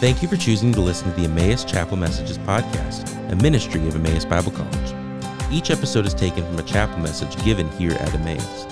Thank 0.00 0.22
you 0.22 0.28
for 0.28 0.38
choosing 0.38 0.72
to 0.72 0.80
listen 0.80 1.10
to 1.10 1.20
the 1.20 1.26
Emmaus 1.26 1.62
Chapel 1.62 1.98
Messages 1.98 2.38
podcast, 2.38 3.30
a 3.30 3.36
ministry 3.36 3.86
of 3.86 3.94
Emmaus 3.94 4.24
Bible 4.24 4.50
College. 4.50 4.94
Each 5.52 5.70
episode 5.70 6.06
is 6.06 6.14
taken 6.14 6.42
from 6.42 6.58
a 6.58 6.62
chapel 6.62 6.96
message 7.00 7.36
given 7.44 7.70
here 7.72 7.92
at 7.92 8.14
Emmaus. 8.14 8.66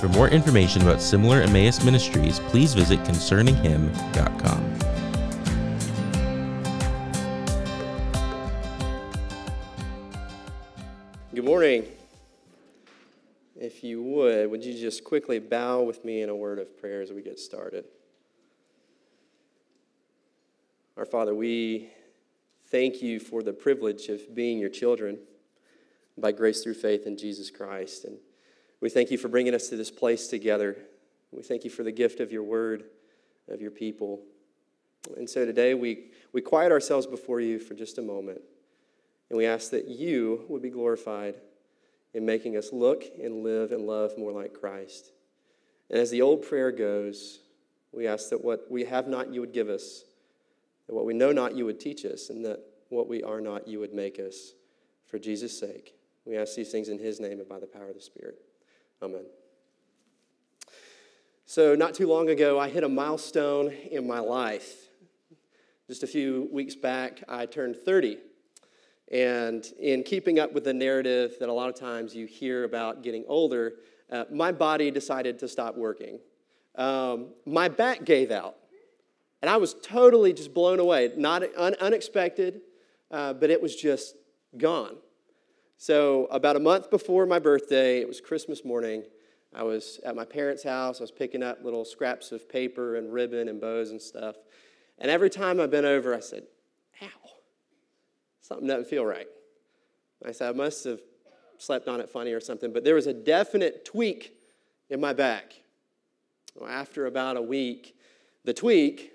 For 0.00 0.08
more 0.08 0.28
information 0.28 0.82
about 0.82 1.00
similar 1.00 1.42
Emmaus 1.42 1.84
ministries, 1.84 2.40
please 2.40 2.74
visit 2.74 2.98
concerninghim.com. 3.04 4.78
Good 11.32 11.44
morning. 11.44 11.86
If 13.54 13.84
you 13.84 14.02
would, 14.02 14.50
would 14.50 14.64
you 14.64 14.76
just 14.76 15.04
quickly 15.04 15.38
bow 15.38 15.82
with 15.82 16.04
me 16.04 16.22
in 16.22 16.28
a 16.28 16.34
word 16.34 16.58
of 16.58 16.76
prayer 16.80 17.00
as 17.00 17.12
we 17.12 17.22
get 17.22 17.38
started? 17.38 17.84
Our 20.96 21.04
Father, 21.04 21.34
we 21.34 21.90
thank 22.68 23.02
you 23.02 23.18
for 23.18 23.42
the 23.42 23.52
privilege 23.52 24.08
of 24.08 24.32
being 24.32 24.60
your 24.60 24.68
children 24.68 25.18
by 26.16 26.30
grace 26.30 26.62
through 26.62 26.74
faith 26.74 27.04
in 27.04 27.18
Jesus 27.18 27.50
Christ. 27.50 28.04
And 28.04 28.16
we 28.80 28.88
thank 28.88 29.10
you 29.10 29.18
for 29.18 29.26
bringing 29.26 29.56
us 29.56 29.68
to 29.70 29.76
this 29.76 29.90
place 29.90 30.28
together. 30.28 30.76
We 31.32 31.42
thank 31.42 31.64
you 31.64 31.70
for 31.70 31.82
the 31.82 31.90
gift 31.90 32.20
of 32.20 32.30
your 32.30 32.44
word, 32.44 32.84
of 33.48 33.60
your 33.60 33.72
people. 33.72 34.20
And 35.16 35.28
so 35.28 35.44
today 35.44 35.74
we, 35.74 36.10
we 36.32 36.40
quiet 36.40 36.70
ourselves 36.70 37.08
before 37.08 37.40
you 37.40 37.58
for 37.58 37.74
just 37.74 37.98
a 37.98 38.02
moment. 38.02 38.42
And 39.30 39.36
we 39.36 39.46
ask 39.46 39.72
that 39.72 39.88
you 39.88 40.44
would 40.48 40.62
be 40.62 40.70
glorified 40.70 41.34
in 42.12 42.24
making 42.24 42.56
us 42.56 42.72
look 42.72 43.02
and 43.20 43.42
live 43.42 43.72
and 43.72 43.84
love 43.84 44.16
more 44.16 44.30
like 44.30 44.54
Christ. 44.54 45.10
And 45.90 45.98
as 45.98 46.12
the 46.12 46.22
old 46.22 46.46
prayer 46.46 46.70
goes, 46.70 47.40
we 47.90 48.06
ask 48.06 48.30
that 48.30 48.44
what 48.44 48.70
we 48.70 48.84
have 48.84 49.08
not, 49.08 49.34
you 49.34 49.40
would 49.40 49.52
give 49.52 49.68
us, 49.68 50.04
that 50.86 50.94
what 50.94 51.04
we 51.04 51.14
know 51.14 51.32
not, 51.32 51.54
you 51.54 51.64
would 51.64 51.80
teach 51.80 52.04
us, 52.04 52.30
and 52.30 52.44
that 52.44 52.60
what 52.88 53.08
we 53.08 53.22
are 53.22 53.40
not, 53.40 53.66
you 53.66 53.80
would 53.80 53.92
make 53.92 54.18
us. 54.18 54.52
For 55.06 55.18
Jesus' 55.18 55.58
sake, 55.58 55.94
we 56.24 56.36
ask 56.36 56.54
these 56.56 56.72
things 56.72 56.88
in 56.88 56.98
His 56.98 57.20
name 57.20 57.38
and 57.38 57.48
by 57.48 57.60
the 57.60 57.66
power 57.66 57.88
of 57.88 57.94
the 57.94 58.00
Spirit. 58.00 58.36
Amen. 59.02 59.24
So, 61.46 61.74
not 61.74 61.94
too 61.94 62.08
long 62.08 62.30
ago, 62.30 62.58
I 62.58 62.68
hit 62.68 62.84
a 62.84 62.88
milestone 62.88 63.70
in 63.70 64.06
my 64.06 64.18
life. 64.18 64.88
Just 65.86 66.02
a 66.02 66.06
few 66.06 66.48
weeks 66.50 66.74
back, 66.74 67.22
I 67.28 67.44
turned 67.44 67.76
30. 67.76 68.18
And 69.12 69.64
in 69.78 70.02
keeping 70.02 70.38
up 70.38 70.54
with 70.54 70.64
the 70.64 70.72
narrative 70.72 71.34
that 71.40 71.50
a 71.50 71.52
lot 71.52 71.68
of 71.68 71.74
times 71.74 72.14
you 72.14 72.26
hear 72.26 72.64
about 72.64 73.02
getting 73.02 73.24
older, 73.28 73.74
uh, 74.10 74.24
my 74.32 74.52
body 74.52 74.90
decided 74.90 75.38
to 75.40 75.48
stop 75.48 75.76
working. 75.76 76.18
Um, 76.76 77.34
my 77.44 77.68
back 77.68 78.04
gave 78.04 78.30
out. 78.30 78.56
And 79.44 79.50
I 79.50 79.58
was 79.58 79.74
totally 79.82 80.32
just 80.32 80.54
blown 80.54 80.80
away. 80.80 81.12
Not 81.18 81.42
un- 81.54 81.76
unexpected, 81.78 82.62
uh, 83.10 83.34
but 83.34 83.50
it 83.50 83.60
was 83.60 83.76
just 83.76 84.16
gone. 84.56 84.96
So, 85.76 86.28
about 86.30 86.56
a 86.56 86.60
month 86.60 86.88
before 86.88 87.26
my 87.26 87.38
birthday, 87.38 88.00
it 88.00 88.08
was 88.08 88.22
Christmas 88.22 88.64
morning. 88.64 89.04
I 89.54 89.62
was 89.62 90.00
at 90.02 90.16
my 90.16 90.24
parents' 90.24 90.62
house. 90.62 90.98
I 90.98 91.02
was 91.02 91.10
picking 91.10 91.42
up 91.42 91.62
little 91.62 91.84
scraps 91.84 92.32
of 92.32 92.48
paper 92.48 92.96
and 92.96 93.12
ribbon 93.12 93.50
and 93.50 93.60
bows 93.60 93.90
and 93.90 94.00
stuff. 94.00 94.36
And 94.98 95.10
every 95.10 95.28
time 95.28 95.60
I 95.60 95.66
bent 95.66 95.84
over, 95.84 96.14
I 96.14 96.20
said, 96.20 96.44
Ow, 97.02 97.06
something 98.40 98.66
doesn't 98.66 98.88
feel 98.88 99.04
right. 99.04 99.26
I 100.24 100.32
said, 100.32 100.48
I 100.48 100.56
must 100.56 100.84
have 100.84 101.00
slept 101.58 101.86
on 101.86 102.00
it 102.00 102.08
funny 102.08 102.32
or 102.32 102.40
something, 102.40 102.72
but 102.72 102.82
there 102.82 102.94
was 102.94 103.08
a 103.08 103.12
definite 103.12 103.84
tweak 103.84 104.38
in 104.88 105.02
my 105.02 105.12
back. 105.12 105.52
Well, 106.54 106.70
after 106.70 107.04
about 107.04 107.36
a 107.36 107.42
week, 107.42 107.94
the 108.44 108.54
tweak 108.54 109.10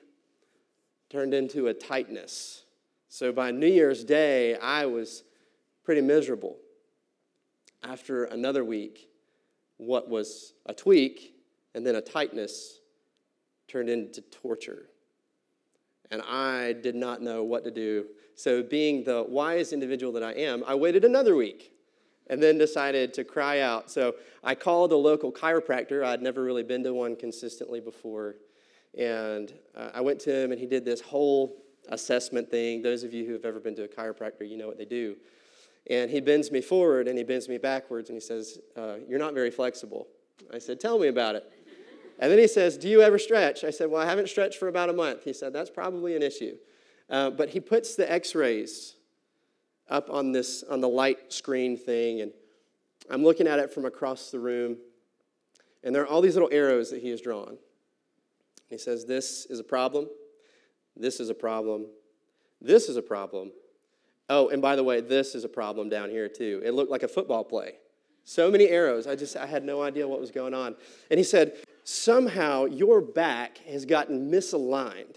turned 1.10 1.34
into 1.34 1.68
a 1.68 1.74
tightness. 1.74 2.64
So 3.08 3.32
by 3.32 3.52
New 3.52 3.68
Year's 3.68 4.04
Day, 4.04 4.56
I 4.58 4.86
was 4.86 5.24
pretty 5.84 6.02
miserable. 6.02 6.58
After 7.84 8.25
another 8.25 8.64
week, 8.64 9.09
what 9.78 10.09
was 10.09 10.53
a 10.66 10.74
tweak 10.74 11.34
and 11.74 11.86
then 11.86 11.96
a 11.96 12.02
tightness 12.02 12.80
turned 13.68 13.90
into 13.90 14.22
torture. 14.22 14.88
And 16.12 16.22
I 16.24 16.74
did 16.74 16.96
not 16.96 17.22
know 17.22 17.44
what 17.44 17.64
to 17.64 17.72
do. 17.72 18.06
So, 18.36 18.64
being 18.64 19.03
the 19.03 19.24
wise 19.28 19.74
individual 19.74 20.12
that 20.14 20.24
I 20.24 20.31
am, 20.31 20.64
I 20.66 20.74
waited 20.75 21.06
another 21.06 21.36
week 21.36 21.74
and 22.28 22.42
then 22.42 22.58
decided 22.58 23.14
to 23.16 23.24
cry 23.24 23.59
out. 23.59 23.92
So, 23.92 24.16
I 24.44 24.56
called 24.56 24.92
a 24.92 24.96
local 24.96 25.31
chiropractor. 25.31 26.03
I'd 26.03 26.22
never 26.22 26.44
really 26.44 26.64
been 26.64 26.84
to 26.84 26.94
one 26.94 27.16
consistently 27.16 27.80
before. 27.80 28.36
And 28.97 29.53
uh, 29.75 29.89
I 29.94 30.01
went 30.01 30.19
to 30.22 30.35
him, 30.35 30.51
and 30.51 30.59
he 30.59 30.66
did 30.66 30.83
this 30.85 31.01
whole 31.01 31.63
assessment 31.89 32.50
thing. 32.50 32.81
Those 32.81 33.03
of 33.03 33.13
you 33.13 33.25
who 33.25 33.33
have 33.33 33.45
ever 33.45 33.59
been 33.59 33.75
to 33.75 33.83
a 33.83 33.88
chiropractor, 33.88 34.47
you 34.47 34.57
know 34.57 34.67
what 34.67 34.77
they 34.77 34.85
do. 34.85 35.16
And 35.89 36.09
he 36.09 36.19
bends 36.19 36.51
me 36.51 36.61
forward 36.61 37.07
and 37.07 37.17
he 37.17 37.23
bends 37.23 37.47
me 37.47 37.57
backwards, 37.57 38.09
and 38.09 38.16
he 38.16 38.22
says, 38.22 38.59
uh, 38.75 38.95
You're 39.07 39.19
not 39.19 39.33
very 39.33 39.51
flexible. 39.51 40.07
I 40.53 40.59
said, 40.59 40.79
Tell 40.79 41.00
me 41.00 41.07
about 41.07 41.35
it. 41.35 41.51
And 42.19 42.31
then 42.31 42.38
he 42.38 42.47
says, 42.47 42.77
Do 42.77 42.89
you 42.89 43.01
ever 43.01 43.17
stretch? 43.17 43.63
I 43.63 43.69
said, 43.69 43.89
Well, 43.89 44.01
I 44.01 44.05
haven't 44.05 44.29
stretched 44.29 44.57
for 44.57 44.67
about 44.67 44.89
a 44.89 44.94
month. 44.94 45.23
He 45.23 45.33
said, 45.33 45.53
That's 45.53 45.69
probably 45.69 46.16
an 46.16 46.21
issue. 46.21 46.57
Uh, 47.09 47.29
but 47.29 47.50
he 47.50 47.59
puts 47.59 47.95
the 47.95 48.11
x 48.11 48.35
rays 48.35 48.95
up 49.89 50.09
on 50.09 50.31
this 50.31 50.63
on 50.69 50.81
the 50.81 50.89
light 50.89 51.33
screen 51.33 51.75
thing 51.75 52.21
and 52.21 52.31
i'm 53.09 53.23
looking 53.23 53.47
at 53.47 53.59
it 53.59 53.73
from 53.73 53.85
across 53.85 54.31
the 54.31 54.39
room 54.39 54.77
and 55.83 55.95
there 55.95 56.03
are 56.03 56.07
all 56.07 56.21
these 56.21 56.35
little 56.35 56.50
arrows 56.51 56.91
that 56.91 57.01
he 57.01 57.09
has 57.09 57.21
drawn 57.21 57.57
he 58.69 58.78
says, 58.78 59.06
This 59.06 59.46
is 59.47 59.59
a 59.59 59.63
problem. 59.63 60.07
This 60.96 61.19
is 61.19 61.30
a 61.30 61.34
problem. 61.34 61.88
This 62.62 62.90
is 62.90 62.97
a 62.97 63.02
problem. 63.02 63.52
Oh, 64.30 64.50
and 64.50 64.62
by 64.62 64.75
the 64.75 64.84
way, 64.84 65.02
this 65.02 65.34
is 65.34 65.44
a 65.44 65.50
problem 65.50 65.90
down 65.90 66.09
here 66.09 66.30
too. 66.30 66.62
It 66.63 66.74
looked 66.74 66.91
like 66.91 67.03
a 67.03 67.07
football 67.07 67.44
play. 67.44 67.75
So 68.25 68.52
many 68.52 68.68
arrows. 68.68 69.07
I 69.07 69.16
just 69.16 69.35
I 69.35 69.47
had 69.47 69.63
no 69.63 69.81
idea 69.81 70.07
what 70.07 70.19
was 70.19 70.31
going 70.31 70.53
on. 70.53 70.75
And 71.09 71.18
he 71.18 71.24
said, 71.24 71.53
Somehow 71.84 72.66
your 72.66 73.02
back 73.02 73.57
has 73.59 73.85
gotten 73.85 74.31
misaligned. 74.31 75.16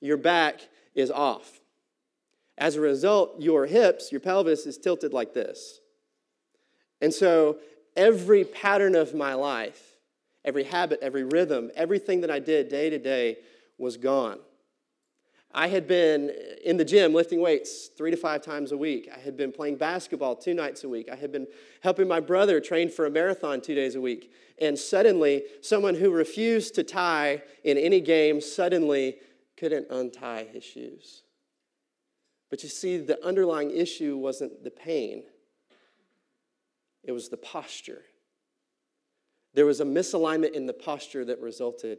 Your 0.00 0.16
back 0.16 0.60
is 0.94 1.10
off. 1.10 1.60
As 2.58 2.76
a 2.76 2.80
result, 2.80 3.40
your 3.40 3.66
hips, 3.66 4.12
your 4.12 4.20
pelvis 4.20 4.66
is 4.66 4.78
tilted 4.78 5.12
like 5.12 5.34
this. 5.34 5.80
And 7.00 7.12
so 7.12 7.58
every 7.96 8.44
pattern 8.44 8.94
of 8.94 9.14
my 9.14 9.34
life 9.34 9.91
Every 10.44 10.64
habit, 10.64 10.98
every 11.02 11.24
rhythm, 11.24 11.70
everything 11.74 12.20
that 12.22 12.30
I 12.30 12.38
did 12.38 12.68
day 12.68 12.90
to 12.90 12.98
day 12.98 13.38
was 13.78 13.96
gone. 13.96 14.38
I 15.54 15.68
had 15.68 15.86
been 15.86 16.32
in 16.64 16.78
the 16.78 16.84
gym 16.84 17.12
lifting 17.12 17.40
weights 17.40 17.88
three 17.88 18.10
to 18.10 18.16
five 18.16 18.42
times 18.42 18.72
a 18.72 18.76
week. 18.76 19.10
I 19.14 19.18
had 19.18 19.36
been 19.36 19.52
playing 19.52 19.76
basketball 19.76 20.34
two 20.34 20.54
nights 20.54 20.82
a 20.82 20.88
week. 20.88 21.10
I 21.12 21.16
had 21.16 21.30
been 21.30 21.46
helping 21.82 22.08
my 22.08 22.20
brother 22.20 22.58
train 22.58 22.88
for 22.88 23.04
a 23.04 23.10
marathon 23.10 23.60
two 23.60 23.74
days 23.74 23.94
a 23.94 24.00
week. 24.00 24.32
And 24.60 24.78
suddenly, 24.78 25.42
someone 25.60 25.94
who 25.94 26.10
refused 26.10 26.74
to 26.76 26.82
tie 26.82 27.42
in 27.64 27.76
any 27.76 28.00
game 28.00 28.40
suddenly 28.40 29.16
couldn't 29.58 29.88
untie 29.90 30.44
his 30.44 30.64
shoes. 30.64 31.22
But 32.48 32.62
you 32.62 32.68
see, 32.70 32.96
the 32.96 33.22
underlying 33.24 33.70
issue 33.70 34.16
wasn't 34.16 34.64
the 34.64 34.70
pain, 34.70 35.24
it 37.04 37.12
was 37.12 37.28
the 37.28 37.36
posture. 37.36 38.02
There 39.54 39.66
was 39.66 39.80
a 39.80 39.84
misalignment 39.84 40.52
in 40.52 40.66
the 40.66 40.72
posture 40.72 41.24
that 41.26 41.40
resulted 41.40 41.98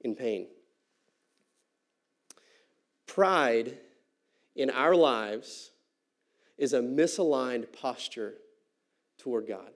in 0.00 0.14
pain. 0.14 0.46
Pride 3.06 3.78
in 4.56 4.70
our 4.70 4.94
lives 4.94 5.72
is 6.56 6.72
a 6.72 6.80
misaligned 6.80 7.72
posture 7.72 8.34
toward 9.18 9.46
God. 9.46 9.70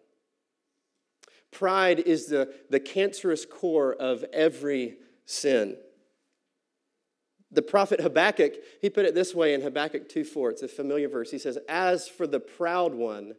Pride 1.51 2.01
is 2.01 2.27
the, 2.27 2.55
the 2.71 2.81
cancerous 2.81 3.45
core 3.45 3.95
of 3.95 4.25
every 4.33 4.97
sin. 5.25 5.77
The 7.51 7.63
prophet 7.63 8.01
Habakkuk, 8.01 8.55
he 8.83 8.91
put 8.91 9.07
it 9.07 9.15
this 9.15 9.35
way 9.35 9.55
in 9.55 9.63
Habakkuk 9.63 10.09
2 10.09 10.25
4. 10.25 10.51
It's 10.51 10.63
a 10.63 10.69
familiar 10.69 11.09
verse. 11.09 11.31
He 11.31 11.39
says, 11.39 11.59
As 11.69 12.07
for 12.07 12.27
the 12.27 12.41
proud 12.41 12.95
one, 12.95 13.35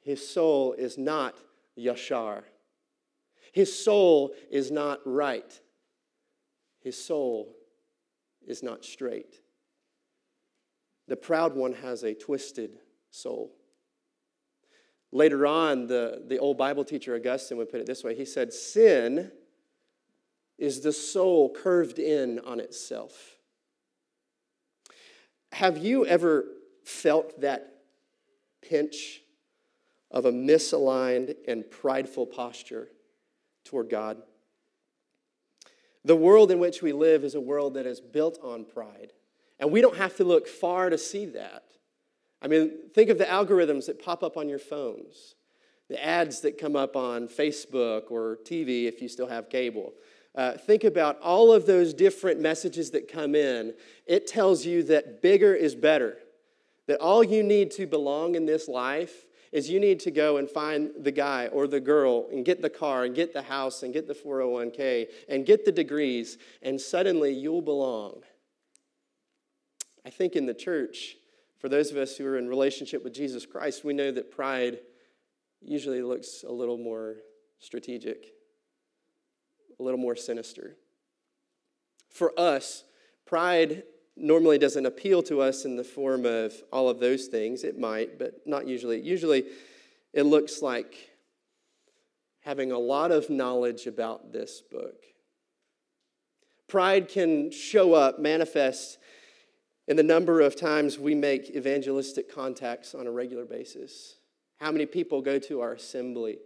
his 0.00 0.26
soul 0.26 0.72
is 0.74 0.96
not 0.96 1.36
yashar. 1.76 2.44
His 3.56 3.74
soul 3.74 4.34
is 4.50 4.70
not 4.70 5.00
right. 5.06 5.58
His 6.80 7.02
soul 7.02 7.56
is 8.46 8.62
not 8.62 8.84
straight. 8.84 9.40
The 11.08 11.16
proud 11.16 11.56
one 11.56 11.72
has 11.72 12.02
a 12.02 12.12
twisted 12.12 12.80
soul. 13.10 13.54
Later 15.10 15.46
on, 15.46 15.86
the, 15.86 16.22
the 16.26 16.38
old 16.38 16.58
Bible 16.58 16.84
teacher 16.84 17.14
Augustine 17.14 17.56
would 17.56 17.70
put 17.70 17.80
it 17.80 17.86
this 17.86 18.04
way 18.04 18.14
He 18.14 18.26
said, 18.26 18.52
Sin 18.52 19.32
is 20.58 20.82
the 20.82 20.92
soul 20.92 21.50
curved 21.50 21.98
in 21.98 22.40
on 22.40 22.60
itself. 22.60 23.38
Have 25.52 25.78
you 25.78 26.04
ever 26.04 26.44
felt 26.84 27.40
that 27.40 27.72
pinch 28.60 29.22
of 30.10 30.26
a 30.26 30.30
misaligned 30.30 31.36
and 31.48 31.64
prideful 31.70 32.26
posture 32.26 32.90
toward 33.66 33.90
God. 33.90 34.22
The 36.04 36.16
world 36.16 36.50
in 36.50 36.60
which 36.60 36.82
we 36.82 36.92
live 36.92 37.24
is 37.24 37.34
a 37.34 37.40
world 37.40 37.74
that 37.74 37.84
is 37.84 38.00
built 38.00 38.38
on 38.42 38.64
pride. 38.64 39.12
And 39.58 39.72
we 39.72 39.80
don't 39.80 39.96
have 39.96 40.16
to 40.16 40.24
look 40.24 40.46
far 40.46 40.88
to 40.88 40.96
see 40.96 41.26
that. 41.26 41.64
I 42.40 42.48
mean, 42.48 42.90
think 42.94 43.10
of 43.10 43.18
the 43.18 43.24
algorithms 43.24 43.86
that 43.86 44.02
pop 44.02 44.22
up 44.22 44.36
on 44.36 44.48
your 44.48 44.58
phones, 44.58 45.34
the 45.88 46.02
ads 46.02 46.42
that 46.42 46.58
come 46.58 46.76
up 46.76 46.94
on 46.94 47.26
Facebook 47.26 48.10
or 48.10 48.38
TV 48.44 48.86
if 48.86 49.02
you 49.02 49.08
still 49.08 49.26
have 49.26 49.48
cable. 49.48 49.94
Uh, 50.34 50.52
think 50.52 50.84
about 50.84 51.18
all 51.20 51.52
of 51.52 51.66
those 51.66 51.94
different 51.94 52.40
messages 52.40 52.90
that 52.90 53.10
come 53.10 53.34
in. 53.34 53.74
It 54.06 54.26
tells 54.26 54.64
you 54.64 54.84
that 54.84 55.22
bigger 55.22 55.54
is 55.54 55.74
better, 55.74 56.18
that 56.86 57.00
all 57.00 57.24
you 57.24 57.42
need 57.42 57.72
to 57.72 57.86
belong 57.86 58.36
in 58.36 58.46
this 58.46 58.68
life 58.68 59.25
is 59.56 59.70
you 59.70 59.80
need 59.80 59.98
to 59.98 60.10
go 60.10 60.36
and 60.36 60.50
find 60.50 60.90
the 61.00 61.10
guy 61.10 61.46
or 61.46 61.66
the 61.66 61.80
girl 61.80 62.26
and 62.30 62.44
get 62.44 62.60
the 62.60 62.68
car 62.68 63.04
and 63.04 63.14
get 63.14 63.32
the 63.32 63.40
house 63.40 63.82
and 63.82 63.90
get 63.94 64.06
the 64.06 64.12
401k 64.12 65.06
and 65.30 65.46
get 65.46 65.64
the 65.64 65.72
degrees, 65.72 66.36
and 66.60 66.78
suddenly 66.78 67.32
you'll 67.32 67.62
belong. 67.62 68.20
I 70.04 70.10
think 70.10 70.36
in 70.36 70.44
the 70.44 70.52
church, 70.52 71.16
for 71.58 71.70
those 71.70 71.90
of 71.90 71.96
us 71.96 72.18
who 72.18 72.26
are 72.26 72.36
in 72.36 72.50
relationship 72.50 73.02
with 73.02 73.14
Jesus 73.14 73.46
Christ, 73.46 73.82
we 73.82 73.94
know 73.94 74.12
that 74.12 74.30
pride 74.30 74.80
usually 75.62 76.02
looks 76.02 76.44
a 76.46 76.52
little 76.52 76.76
more 76.76 77.14
strategic, 77.58 78.26
a 79.80 79.82
little 79.82 79.98
more 79.98 80.16
sinister. 80.16 80.76
For 82.10 82.38
us, 82.38 82.84
pride 83.24 83.84
normally 84.16 84.58
doesn't 84.58 84.86
appeal 84.86 85.22
to 85.24 85.40
us 85.40 85.64
in 85.64 85.76
the 85.76 85.84
form 85.84 86.24
of 86.24 86.54
all 86.72 86.88
of 86.88 87.00
those 87.00 87.26
things. 87.26 87.64
It 87.64 87.78
might, 87.78 88.18
but 88.18 88.46
not 88.46 88.66
usually. 88.66 89.00
Usually, 89.00 89.44
it 90.12 90.22
looks 90.22 90.62
like 90.62 90.94
having 92.40 92.72
a 92.72 92.78
lot 92.78 93.10
of 93.10 93.28
knowledge 93.28 93.86
about 93.86 94.32
this 94.32 94.62
book. 94.70 95.02
Pride 96.68 97.08
can 97.08 97.50
show 97.50 97.94
up, 97.94 98.18
manifest 98.18 98.98
in 99.88 99.96
the 99.96 100.02
number 100.02 100.40
of 100.40 100.56
times 100.56 100.98
we 100.98 101.14
make 101.14 101.50
evangelistic 101.50 102.32
contacts 102.32 102.94
on 102.94 103.06
a 103.06 103.10
regular 103.10 103.44
basis. 103.44 104.16
How 104.58 104.72
many 104.72 104.86
people 104.86 105.22
go 105.22 105.38
to 105.40 105.60
our 105.60 105.74
assembly? 105.74 106.38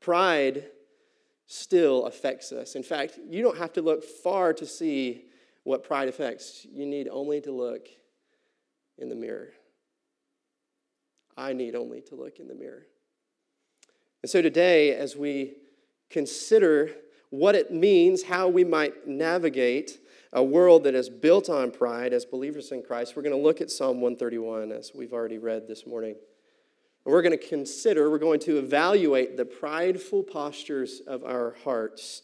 Pride 0.00 0.64
still 1.46 2.06
affects 2.06 2.52
us. 2.52 2.76
In 2.76 2.82
fact, 2.82 3.18
you 3.28 3.42
don't 3.42 3.58
have 3.58 3.72
to 3.74 3.82
look 3.82 4.04
far 4.04 4.52
to 4.54 4.64
see 4.64 5.24
what 5.64 5.84
pride 5.84 6.08
affects. 6.08 6.66
You 6.70 6.86
need 6.86 7.08
only 7.08 7.40
to 7.42 7.52
look 7.52 7.88
in 8.96 9.08
the 9.08 9.14
mirror. 9.14 9.50
I 11.36 11.52
need 11.52 11.74
only 11.74 12.00
to 12.02 12.14
look 12.14 12.38
in 12.38 12.48
the 12.48 12.54
mirror. 12.54 12.86
And 14.22 14.30
so 14.30 14.42
today, 14.42 14.94
as 14.94 15.16
we 15.16 15.54
consider 16.10 16.90
what 17.30 17.54
it 17.54 17.72
means, 17.72 18.24
how 18.24 18.48
we 18.48 18.64
might 18.64 19.06
navigate 19.06 20.00
a 20.32 20.42
world 20.42 20.84
that 20.84 20.94
is 20.94 21.08
built 21.08 21.48
on 21.48 21.70
pride 21.70 22.12
as 22.12 22.24
believers 22.24 22.72
in 22.72 22.82
Christ, 22.82 23.14
we're 23.14 23.22
going 23.22 23.36
to 23.36 23.40
look 23.40 23.60
at 23.60 23.70
Psalm 23.70 24.00
131 24.00 24.72
as 24.72 24.92
we've 24.94 25.12
already 25.12 25.38
read 25.38 25.68
this 25.68 25.86
morning. 25.86 26.16
And 27.04 27.12
We're 27.12 27.22
going 27.22 27.38
to 27.38 27.46
consider, 27.46 28.10
we're 28.10 28.18
going 28.18 28.40
to 28.40 28.58
evaluate 28.58 29.36
the 29.36 29.44
prideful 29.44 30.24
postures 30.24 31.00
of 31.06 31.22
our 31.24 31.54
hearts 31.64 32.22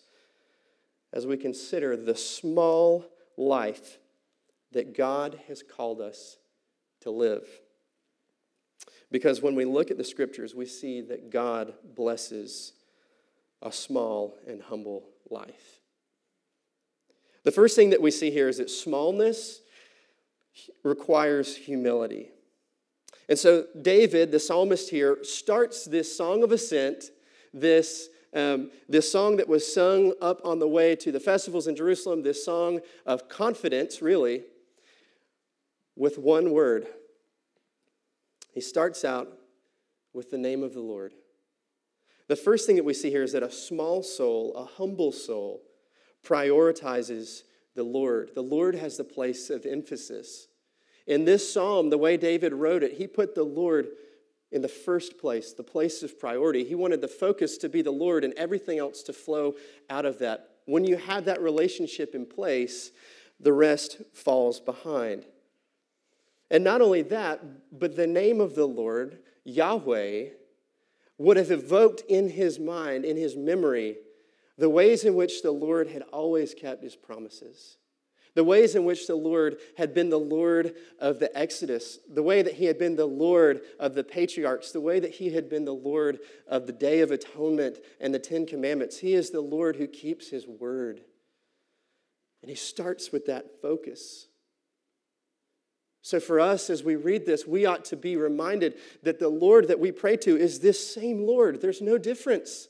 as 1.13 1.27
we 1.27 1.37
consider 1.37 1.97
the 1.97 2.17
small 2.17 3.05
life 3.37 3.99
that 4.73 4.97
God 4.97 5.41
has 5.49 5.63
called 5.63 6.01
us 6.01 6.39
to 7.01 7.11
live. 7.11 7.47
Because 9.11 9.41
when 9.41 9.55
we 9.55 9.65
look 9.65 9.91
at 9.91 9.99
the 9.99 10.05
scriptures, 10.05 10.55
we 10.55 10.67
see 10.67 11.01
that 11.03 11.31
God 11.31 11.75
blesses 11.95 12.73
a 13.63 13.71
small 13.71 14.37
and 14.47 14.61
humble 14.61 15.09
life. 15.31 15.81
The 17.45 17.53
first 17.53 17.77
thing 17.77 17.91
that 17.91 18.03
we 18.03 18.11
see 18.11 18.31
here 18.31 18.49
is 18.49 18.59
that 18.59 18.71
smallness 18.71 19.61
requires 20.83 21.57
humility. 21.57 22.31
And 23.29 23.39
so, 23.39 23.67
David, 23.81 24.33
the 24.33 24.41
psalmist 24.41 24.91
here, 24.91 25.19
starts 25.23 25.85
this 25.85 26.15
song 26.15 26.43
of 26.43 26.53
ascent, 26.53 27.05
this 27.53 28.09
um, 28.35 28.71
this 28.89 29.11
song 29.11 29.37
that 29.37 29.49
was 29.49 29.73
sung 29.73 30.13
up 30.21 30.41
on 30.45 30.59
the 30.59 30.69
way 30.69 30.97
to 30.97 31.13
the 31.13 31.21
festivals 31.21 31.67
in 31.67 31.77
Jerusalem, 31.77 32.23
this 32.23 32.45
song 32.45 32.81
of 33.07 33.29
confidence, 33.29 34.03
really, 34.03 34.43
with 35.97 36.19
one 36.19 36.51
word. 36.51 36.87
He 38.53 38.61
starts 38.61 39.05
out 39.05 39.29
with 40.13 40.31
the 40.31 40.39
name 40.39 40.63
of 40.63 40.75
the 40.75 40.81
Lord. 40.81 41.13
The 42.29 42.37
first 42.37 42.67
thing 42.67 42.77
that 42.77 42.85
we 42.85 42.95
see 42.95 43.11
here 43.11 43.23
is 43.23 43.33
that 43.33 43.43
a 43.43 43.51
small 43.51 44.03
soul, 44.03 44.55
a 44.57 44.65
humble 44.65 45.13
soul, 45.13 45.63
prioritizes 46.25 47.43
the 47.75 47.83
Lord. 47.83 48.31
The 48.35 48.43
Lord 48.43 48.75
has 48.77 48.97
the 48.97 49.05
place 49.05 49.51
of 49.51 49.67
emphasis. 49.67 50.49
In 51.07 51.25
this 51.25 51.53
psalm, 51.53 51.91
the 51.91 51.99
way 51.99 52.17
David 52.17 52.55
wrote 52.55 52.83
it, 52.83 52.95
he 52.95 53.07
put 53.07 53.35
the 53.35 53.45
Lord 53.45 53.89
in 54.55 54.62
the 54.62 54.69
first 54.69 55.19
place, 55.19 55.53
the 55.53 55.65
place 55.65 56.05
of 56.05 56.19
priority. 56.19 56.65
He 56.65 56.77
wanted 56.77 57.01
the 57.01 57.09
focus 57.09 57.59
to 57.59 57.69
be 57.69 57.83
the 57.83 57.91
Lord 57.91 58.25
and 58.25 58.33
everything 58.35 58.79
else 58.79 59.03
to 59.03 59.12
flow 59.12 59.56
out 59.91 60.06
of 60.06 60.21
that. 60.21 60.51
When 60.67 60.85
you 60.85 60.97
have 60.97 61.25
that 61.25 61.43
relationship 61.43 62.15
in 62.15 62.25
place, 62.25 62.93
the 63.41 63.53
rest 63.53 64.01
falls 64.12 64.61
behind. 64.61 65.27
And 66.53 66.62
not 66.62 66.81
only 66.81 67.03
that, 67.03 67.43
but 67.77 67.97
the 67.97 68.06
name 68.06 68.41
of 68.41 68.55
the 68.55 68.67
Lord, 68.67 69.19
Yahweh, 69.43 70.27
would 71.19 71.37
have 71.37 71.51
evoked 71.51 72.03
in 72.09 72.29
his 72.31 72.61
mind, 72.61 73.05
in 73.05 73.17
his 73.17 73.35
memory, 73.35 73.97
the 74.56 74.71
ways 74.71 75.05
in 75.05 75.17
which 75.17 75.43
the 75.43 75.51
Lord 75.51 75.89
had 75.89 76.03
always 76.12 76.55
kept 76.55 76.85
his 76.85 76.95
promises. 76.95 77.79
The 78.35 78.45
ways 78.45 78.75
in 78.75 78.85
which 78.85 79.07
the 79.07 79.15
Lord 79.15 79.59
had 79.77 79.95
been 79.95 80.11
the 80.11 80.19
Lord 80.19 80.75
of 80.99 81.21
the 81.21 81.37
Exodus, 81.39 82.01
the 82.13 82.23
way 82.23 82.43
that 82.43 82.55
he 82.55 82.65
had 82.65 82.79
been 82.79 82.97
the 82.97 83.07
Lord 83.07 83.61
of 83.79 83.95
the 83.95 84.03
patriarchs, 84.03 84.73
the 84.73 84.81
way 84.81 84.99
that 84.99 85.13
he 85.13 85.31
had 85.31 85.49
been 85.49 85.65
the 85.65 85.73
Lord 85.73 86.19
of 86.49 86.67
the 86.67 86.73
Day 86.73 87.01
of 87.01 87.13
Atonement 87.13 87.79
and 88.01 88.13
the 88.13 88.19
Ten 88.19 88.45
Commandments. 88.45 88.99
He 88.99 89.15
is 89.15 89.31
the 89.31 89.41
Lord 89.41 89.77
who 89.77 89.87
keeps 89.87 90.31
his 90.31 90.49
word. 90.49 91.03
And 92.43 92.51
he 92.51 92.57
starts 92.57 93.13
with 93.13 93.27
that 93.27 93.63
focus. 93.63 94.27
So, 96.03 96.21
for 96.21 96.39
us, 96.39 96.69
as 96.69 96.83
we 96.83 96.97
read 96.97 97.25
this, 97.25 97.47
we 97.47 97.65
ought 97.65 97.87
to 97.87 97.97
be 97.97 98.17
reminded 98.17 98.75
that 99.05 99.21
the 99.21 99.31
Lord 99.31 99.69
that 99.69 99.81
we 99.81 99.93
pray 99.93 100.19
to 100.19 100.37
is 100.37 100.61
this 100.61 100.93
same 100.93 101.25
Lord. 101.25 101.63
There's 101.63 101.81
no 101.81 101.97
difference. 101.97 102.69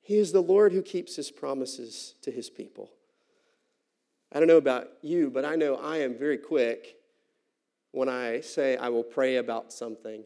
He 0.00 0.16
is 0.16 0.32
the 0.32 0.40
Lord 0.40 0.72
who 0.72 0.80
keeps 0.80 1.16
his 1.16 1.30
promises 1.30 2.14
to 2.22 2.30
his 2.30 2.48
people. 2.48 2.90
I 4.34 4.38
don't 4.38 4.48
know 4.48 4.56
about 4.56 4.88
you, 5.02 5.30
but 5.30 5.44
I 5.44 5.56
know 5.56 5.76
I 5.76 5.98
am 5.98 6.16
very 6.16 6.38
quick 6.38 6.96
when 7.90 8.08
I 8.08 8.40
say 8.40 8.76
I 8.76 8.88
will 8.88 9.04
pray 9.04 9.36
about 9.36 9.72
something 9.72 10.24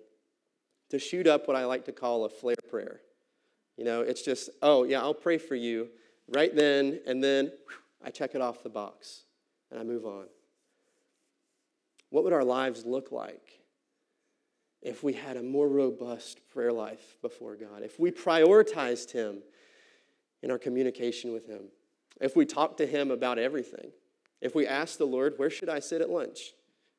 to 0.91 0.99
shoot 1.01 1.27
up 1.27 1.49
what 1.49 1.57
I 1.57 1.65
like 1.65 1.85
to 1.87 1.93
call 1.93 2.25
a 2.25 2.29
flare 2.29 2.55
prayer. 2.71 3.01
You 3.77 3.85
know, 3.85 4.03
it's 4.03 4.23
just, 4.23 4.51
oh, 4.63 4.85
yeah, 4.85 5.01
I'll 5.01 5.13
pray 5.13 5.39
for 5.39 5.57
you 5.57 5.89
right 6.29 6.55
then, 6.55 7.01
and 7.07 7.23
then 7.23 7.47
whew, 7.47 7.77
I 8.05 8.11
check 8.11 8.37
it 8.37 8.41
off 8.41 8.63
the 8.63 8.69
box 8.69 9.25
and 9.71 9.81
I 9.81 9.83
move 9.83 10.07
on. 10.07 10.27
What 12.11 12.23
would 12.23 12.33
our 12.33 12.45
lives 12.45 12.87
look 12.87 13.11
like 13.11 13.61
if 14.81 15.03
we 15.03 15.15
had 15.15 15.37
a 15.37 15.43
more 15.43 15.69
robust 15.69 16.41
prayer 16.49 16.73
life 16.73 17.17
before 17.21 17.57
God? 17.57 17.83
If 17.83 17.99
we 17.99 18.13
prioritized 18.13 19.11
Him 19.11 19.43
in 20.45 20.53
our 20.53 20.59
communication 20.59 21.33
with 21.33 21.49
Him? 21.49 21.63
If 22.21 22.37
we 22.37 22.47
talk 22.47 22.77
to 22.79 22.87
Him 22.87 23.11
about 23.11 23.39
everything, 23.39 23.91
if 24.41 24.55
we 24.55 24.67
ask 24.67 24.99
the 24.99 25.07
Lord, 25.07 25.35
where 25.37 25.51
should 25.51 25.69
I 25.69 25.81
sit 25.81 26.01
at 26.01 26.11
lunch? 26.11 26.53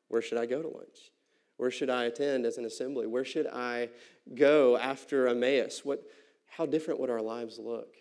Where 0.07 0.21
should 0.21 0.38
I 0.38 0.45
go 0.45 0.62
to 0.62 0.67
lunch? 0.67 1.12
Where 1.57 1.71
should 1.71 1.89
I 1.89 2.05
attend 2.05 2.45
as 2.45 2.57
an 2.57 2.65
assembly? 2.65 3.07
Where 3.07 3.25
should 3.25 3.47
I 3.47 3.89
go 4.36 4.77
after 4.77 5.27
Emmaus? 5.27 5.83
What, 5.83 6.03
how 6.45 6.65
different 6.65 7.00
would 7.00 7.09
our 7.09 7.21
lives 7.21 7.59
look? 7.59 7.95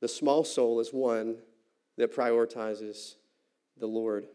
The 0.00 0.08
small 0.08 0.44
soul 0.44 0.80
is 0.80 0.92
one 0.92 1.36
that 1.96 2.14
prioritizes 2.14 3.14
the 3.78 3.86
Lord. 3.86 4.26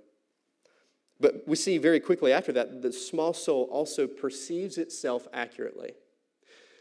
But 1.20 1.44
we 1.48 1.56
see 1.56 1.78
very 1.78 2.00
quickly 2.00 2.32
after 2.32 2.52
that, 2.54 2.82
the 2.82 2.94
small 2.94 3.34
soul 3.34 3.68
also 3.72 4.08
perceives 4.08 4.78
itself 4.78 5.28
accurately. 5.34 5.94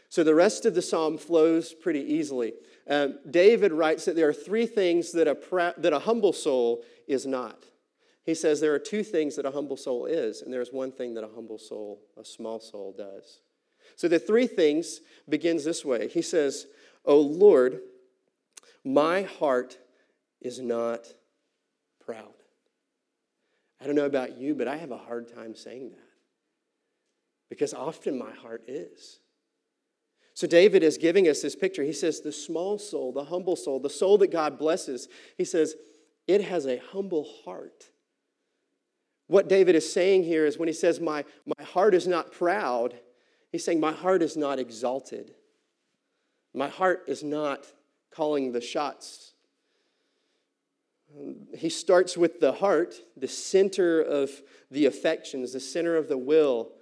So 0.09 0.23
the 0.23 0.35
rest 0.35 0.65
of 0.65 0.75
the 0.75 0.81
psalm 0.81 1.17
flows 1.17 1.73
pretty 1.73 2.01
easily. 2.01 2.53
Um, 2.89 3.19
David 3.29 3.73
writes 3.73 4.05
that 4.05 4.15
there 4.15 4.29
are 4.29 4.33
three 4.33 4.65
things 4.65 5.11
that 5.11 5.27
a, 5.27 5.35
pra- 5.35 5.73
that 5.77 5.93
a 5.93 5.99
humble 5.99 6.33
soul 6.33 6.83
is 7.07 7.25
not. 7.25 7.65
He 8.23 8.33
says 8.33 8.59
there 8.59 8.73
are 8.73 8.79
two 8.79 9.03
things 9.03 9.35
that 9.35 9.45
a 9.45 9.51
humble 9.51 9.77
soul 9.77 10.05
is, 10.05 10.41
and 10.41 10.53
there's 10.53 10.71
one 10.71 10.91
thing 10.91 11.13
that 11.13 11.23
a 11.23 11.29
humble 11.33 11.57
soul, 11.57 12.01
a 12.17 12.25
small 12.25 12.59
soul, 12.59 12.93
does. 12.97 13.39
So 13.95 14.07
the 14.07 14.19
three 14.19 14.47
things 14.47 15.01
begins 15.27 15.63
this 15.63 15.83
way. 15.83 16.07
He 16.07 16.21
says, 16.21 16.67
"O 17.05 17.19
Lord, 17.19 17.81
my 18.83 19.23
heart 19.23 19.77
is 20.41 20.59
not 20.59 21.07
proud." 22.05 22.33
I 23.79 23.85
don't 23.85 23.95
know 23.95 24.05
about 24.05 24.37
you, 24.37 24.55
but 24.55 24.67
I 24.67 24.77
have 24.77 24.91
a 24.91 24.97
hard 24.97 25.33
time 25.33 25.55
saying 25.55 25.91
that 25.91 26.07
because 27.49 27.73
often 27.73 28.17
my 28.17 28.31
heart 28.31 28.63
is. 28.67 29.19
So, 30.37 30.45
David 30.45 30.83
is 30.83 30.99
giving 30.99 31.27
us 31.27 31.41
this 31.41 31.55
picture. 31.55 31.81
He 31.81 31.91
says, 31.91 32.21
the 32.21 32.31
small 32.31 32.77
soul, 32.77 33.11
the 33.11 33.23
humble 33.23 33.55
soul, 33.55 33.79
the 33.79 33.89
soul 33.89 34.19
that 34.19 34.31
God 34.31 34.59
blesses, 34.59 35.07
he 35.35 35.43
says, 35.43 35.73
it 36.27 36.41
has 36.41 36.67
a 36.67 36.77
humble 36.77 37.27
heart. 37.43 37.89
What 39.25 39.49
David 39.49 39.73
is 39.73 39.91
saying 39.91 40.25
here 40.25 40.45
is 40.45 40.59
when 40.59 40.67
he 40.67 40.75
says, 40.75 40.99
My, 40.99 41.25
my 41.57 41.65
heart 41.65 41.95
is 41.95 42.05
not 42.05 42.31
proud, 42.31 42.93
he's 43.51 43.65
saying, 43.65 43.79
My 43.79 43.91
heart 43.91 44.21
is 44.21 44.37
not 44.37 44.59
exalted. 44.59 45.33
My 46.53 46.67
heart 46.67 47.05
is 47.07 47.23
not 47.23 47.65
calling 48.11 48.51
the 48.51 48.61
shots. 48.61 49.33
He 51.57 51.69
starts 51.69 52.15
with 52.15 52.39
the 52.39 52.51
heart, 52.51 52.93
the 53.17 53.27
center 53.27 54.01
of 54.01 54.29
the 54.69 54.85
affections, 54.85 55.53
the 55.53 55.59
center 55.59 55.95
of 55.95 56.07
the 56.07 56.17
will. 56.19 56.73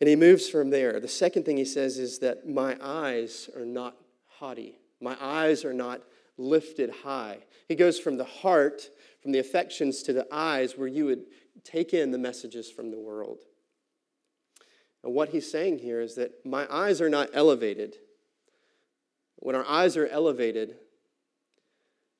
And 0.00 0.08
he 0.08 0.16
moves 0.16 0.48
from 0.48 0.70
there. 0.70 0.98
The 0.98 1.08
second 1.08 1.44
thing 1.44 1.58
he 1.58 1.64
says 1.64 1.98
is 1.98 2.20
that 2.20 2.48
my 2.48 2.76
eyes 2.80 3.50
are 3.54 3.66
not 3.66 3.96
haughty, 4.26 4.78
my 5.00 5.16
eyes 5.20 5.64
are 5.64 5.74
not 5.74 6.02
lifted 6.38 6.90
high. 6.90 7.38
He 7.68 7.74
goes 7.74 7.98
from 7.98 8.16
the 8.16 8.24
heart, 8.24 8.88
from 9.22 9.32
the 9.32 9.38
affections, 9.38 10.02
to 10.04 10.12
the 10.12 10.26
eyes, 10.32 10.76
where 10.76 10.88
you 10.88 11.04
would 11.04 11.24
take 11.62 11.92
in 11.92 12.10
the 12.10 12.18
messages 12.18 12.70
from 12.70 12.90
the 12.90 12.98
world. 12.98 13.44
And 15.04 15.14
what 15.14 15.28
he's 15.28 15.50
saying 15.50 15.78
here 15.78 16.00
is 16.00 16.14
that 16.16 16.44
my 16.44 16.66
eyes 16.70 17.00
are 17.00 17.10
not 17.10 17.30
elevated. 17.34 17.96
When 19.36 19.54
our 19.54 19.66
eyes 19.66 19.96
are 19.96 20.06
elevated, 20.06 20.76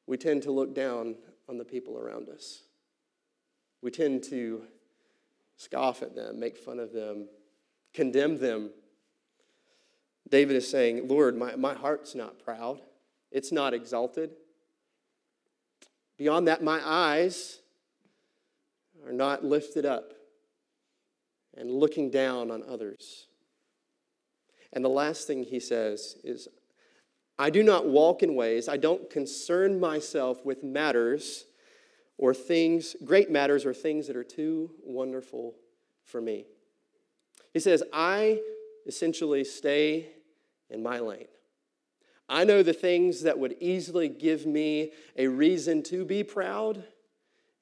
we 0.07 0.17
tend 0.17 0.43
to 0.43 0.53
look 0.53 0.75
down 0.75 1.17
on 1.49 1.59
the 1.59 1.65
people 1.65 1.99
around 1.99 2.29
us. 2.29 2.63
We 3.83 3.91
tend 3.91 4.23
to 4.25 4.65
scoff 5.57 6.03
at 6.03 6.15
them, 6.15 6.39
make 6.39 6.57
fun 6.57 6.79
of 6.79 6.93
them, 6.93 7.29
condemn 7.95 8.39
them. 8.39 8.71
David 10.29 10.57
is 10.57 10.71
saying, 10.71 11.09
Lord, 11.09 11.37
my, 11.37 11.57
my 11.57 11.75
heart's 11.75 12.15
not 12.15 12.39
proud, 12.43 12.81
it's 13.31 13.53
not 13.53 13.75
exalted. 13.75 14.31
Beyond 16.17 16.49
that, 16.49 16.63
my 16.63 16.81
eyes 16.85 17.61
are 19.07 19.13
not 19.13 19.43
lifted 19.45 19.87
up 19.87 20.13
and 21.57 21.71
looking 21.71 22.11
down 22.11 22.51
on 22.51 22.63
others. 22.69 23.27
And 24.73 24.85
the 24.85 24.91
last 24.91 25.27
thing 25.27 25.43
he 25.45 25.59
says 25.59 26.17
is, 26.23 26.49
I 27.39 27.49
do 27.49 27.63
not 27.63 27.87
walk 27.87 28.23
in 28.23 28.35
ways, 28.35 28.69
I 28.69 28.77
don't 28.77 29.09
concern 29.09 29.81
myself 29.81 30.45
with 30.45 30.63
matters 30.63 31.47
or 32.19 32.35
things, 32.35 32.95
great 33.03 33.31
matters 33.31 33.65
or 33.65 33.73
things 33.73 34.07
that 34.07 34.17
are 34.17 34.23
too 34.23 34.71
wonderful 34.85 35.55
for 36.05 36.21
me. 36.21 36.45
He 37.53 37.61
says, 37.61 37.83
I 37.93 38.41
essentially 38.87 39.45
stay 39.45 40.09
in 40.69 40.83
my 40.83 41.01
lane. 41.01 41.27
I 42.29 42.45
know 42.45 42.63
the 42.63 42.73
things 42.73 43.23
that 43.23 43.39
would 43.39 43.57
easily 43.59 44.09
give 44.09 44.47
me 44.47 44.93
a 45.17 45.27
reason 45.27 45.83
to 45.85 46.05
be 46.05 46.23
proud. 46.23 46.77
And 46.77 46.85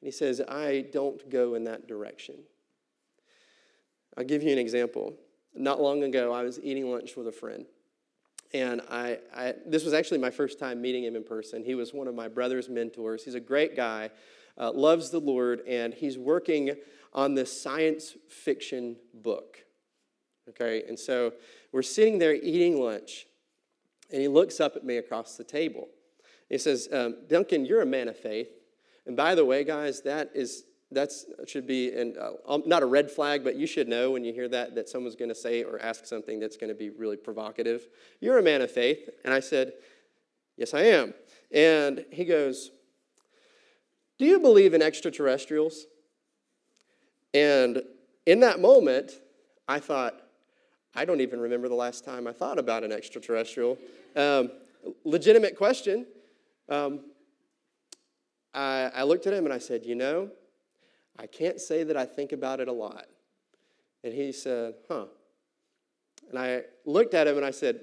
he 0.02 0.10
says, 0.10 0.42
I 0.46 0.86
don't 0.92 1.28
go 1.30 1.54
in 1.54 1.64
that 1.64 1.88
direction. 1.88 2.36
I'll 4.16 4.24
give 4.24 4.42
you 4.42 4.52
an 4.52 4.58
example. 4.58 5.14
Not 5.54 5.80
long 5.80 6.02
ago, 6.02 6.32
I 6.32 6.42
was 6.42 6.60
eating 6.62 6.90
lunch 6.90 7.16
with 7.16 7.28
a 7.28 7.32
friend. 7.32 7.64
And 8.52 8.82
I, 8.90 9.18
I, 9.34 9.54
this 9.66 9.84
was 9.84 9.94
actually 9.94 10.18
my 10.18 10.30
first 10.30 10.58
time 10.58 10.80
meeting 10.80 11.04
him 11.04 11.16
in 11.16 11.24
person. 11.24 11.64
He 11.64 11.74
was 11.74 11.94
one 11.94 12.06
of 12.06 12.14
my 12.14 12.28
brother's 12.28 12.68
mentors. 12.68 13.24
He's 13.24 13.34
a 13.34 13.40
great 13.40 13.74
guy, 13.74 14.10
uh, 14.58 14.72
loves 14.72 15.10
the 15.10 15.20
Lord, 15.20 15.60
and 15.66 15.94
he's 15.94 16.18
working 16.18 16.74
on 17.12 17.34
this 17.34 17.60
science 17.60 18.16
fiction 18.28 18.96
book. 19.14 19.64
Okay, 20.50 20.84
and 20.88 20.98
so 20.98 21.32
we're 21.72 21.82
sitting 21.82 22.18
there 22.18 22.34
eating 22.34 22.80
lunch, 22.80 23.26
and 24.10 24.20
he 24.20 24.28
looks 24.28 24.60
up 24.60 24.76
at 24.76 24.84
me 24.84 24.96
across 24.96 25.36
the 25.36 25.44
table. 25.44 25.88
He 26.48 26.56
says, 26.56 26.88
um, 26.92 27.16
Duncan, 27.28 27.66
you're 27.66 27.82
a 27.82 27.86
man 27.86 28.08
of 28.08 28.16
faith. 28.16 28.48
And 29.06 29.16
by 29.16 29.34
the 29.34 29.44
way, 29.44 29.64
guys, 29.64 30.02
that 30.02 30.30
is 30.34 30.64
that 30.90 31.12
should 31.46 31.66
be 31.66 31.92
an, 31.92 32.14
uh, 32.18 32.30
um, 32.50 32.62
not 32.64 32.82
a 32.82 32.86
red 32.86 33.10
flag, 33.10 33.44
but 33.44 33.56
you 33.56 33.66
should 33.66 33.88
know 33.88 34.12
when 34.12 34.24
you 34.24 34.32
hear 34.32 34.48
that 34.48 34.74
that 34.74 34.88
someone's 34.88 35.16
going 35.16 35.28
to 35.28 35.34
say 35.34 35.62
or 35.62 35.78
ask 35.80 36.06
something 36.06 36.40
that's 36.40 36.56
going 36.56 36.68
to 36.68 36.74
be 36.74 36.88
really 36.88 37.16
provocative. 37.16 37.88
You're 38.20 38.38
a 38.38 38.42
man 38.42 38.62
of 38.62 38.70
faith. 38.70 39.08
And 39.24 39.34
I 39.34 39.40
said, 39.40 39.72
Yes, 40.56 40.74
I 40.74 40.82
am. 40.82 41.14
And 41.52 42.04
he 42.10 42.24
goes, 42.24 42.70
Do 44.18 44.24
you 44.24 44.40
believe 44.40 44.72
in 44.72 44.80
extraterrestrials? 44.80 45.86
And 47.34 47.82
in 48.24 48.40
that 48.40 48.58
moment, 48.58 49.12
I 49.68 49.80
thought, 49.80 50.14
I 50.94 51.04
don't 51.04 51.20
even 51.20 51.40
remember 51.40 51.68
the 51.68 51.74
last 51.74 52.04
time 52.04 52.26
I 52.26 52.32
thought 52.32 52.58
about 52.58 52.84
an 52.84 52.92
extraterrestrial. 52.92 53.78
Um, 54.16 54.50
legitimate 55.04 55.56
question. 55.56 56.06
Um, 56.68 57.00
I, 58.54 58.90
I 58.94 59.02
looked 59.04 59.26
at 59.26 59.34
him 59.34 59.44
and 59.44 59.52
I 59.52 59.58
said, 59.58 59.84
You 59.84 59.94
know, 59.94 60.30
I 61.18 61.26
can't 61.26 61.60
say 61.60 61.84
that 61.84 61.96
I 61.96 62.04
think 62.04 62.32
about 62.32 62.60
it 62.60 62.68
a 62.68 62.72
lot. 62.72 63.06
And 64.02 64.12
he 64.12 64.32
said, 64.32 64.74
Huh. 64.88 65.06
And 66.30 66.38
I 66.38 66.62
looked 66.84 67.14
at 67.14 67.26
him 67.26 67.36
and 67.36 67.44
I 67.44 67.50
said, 67.50 67.80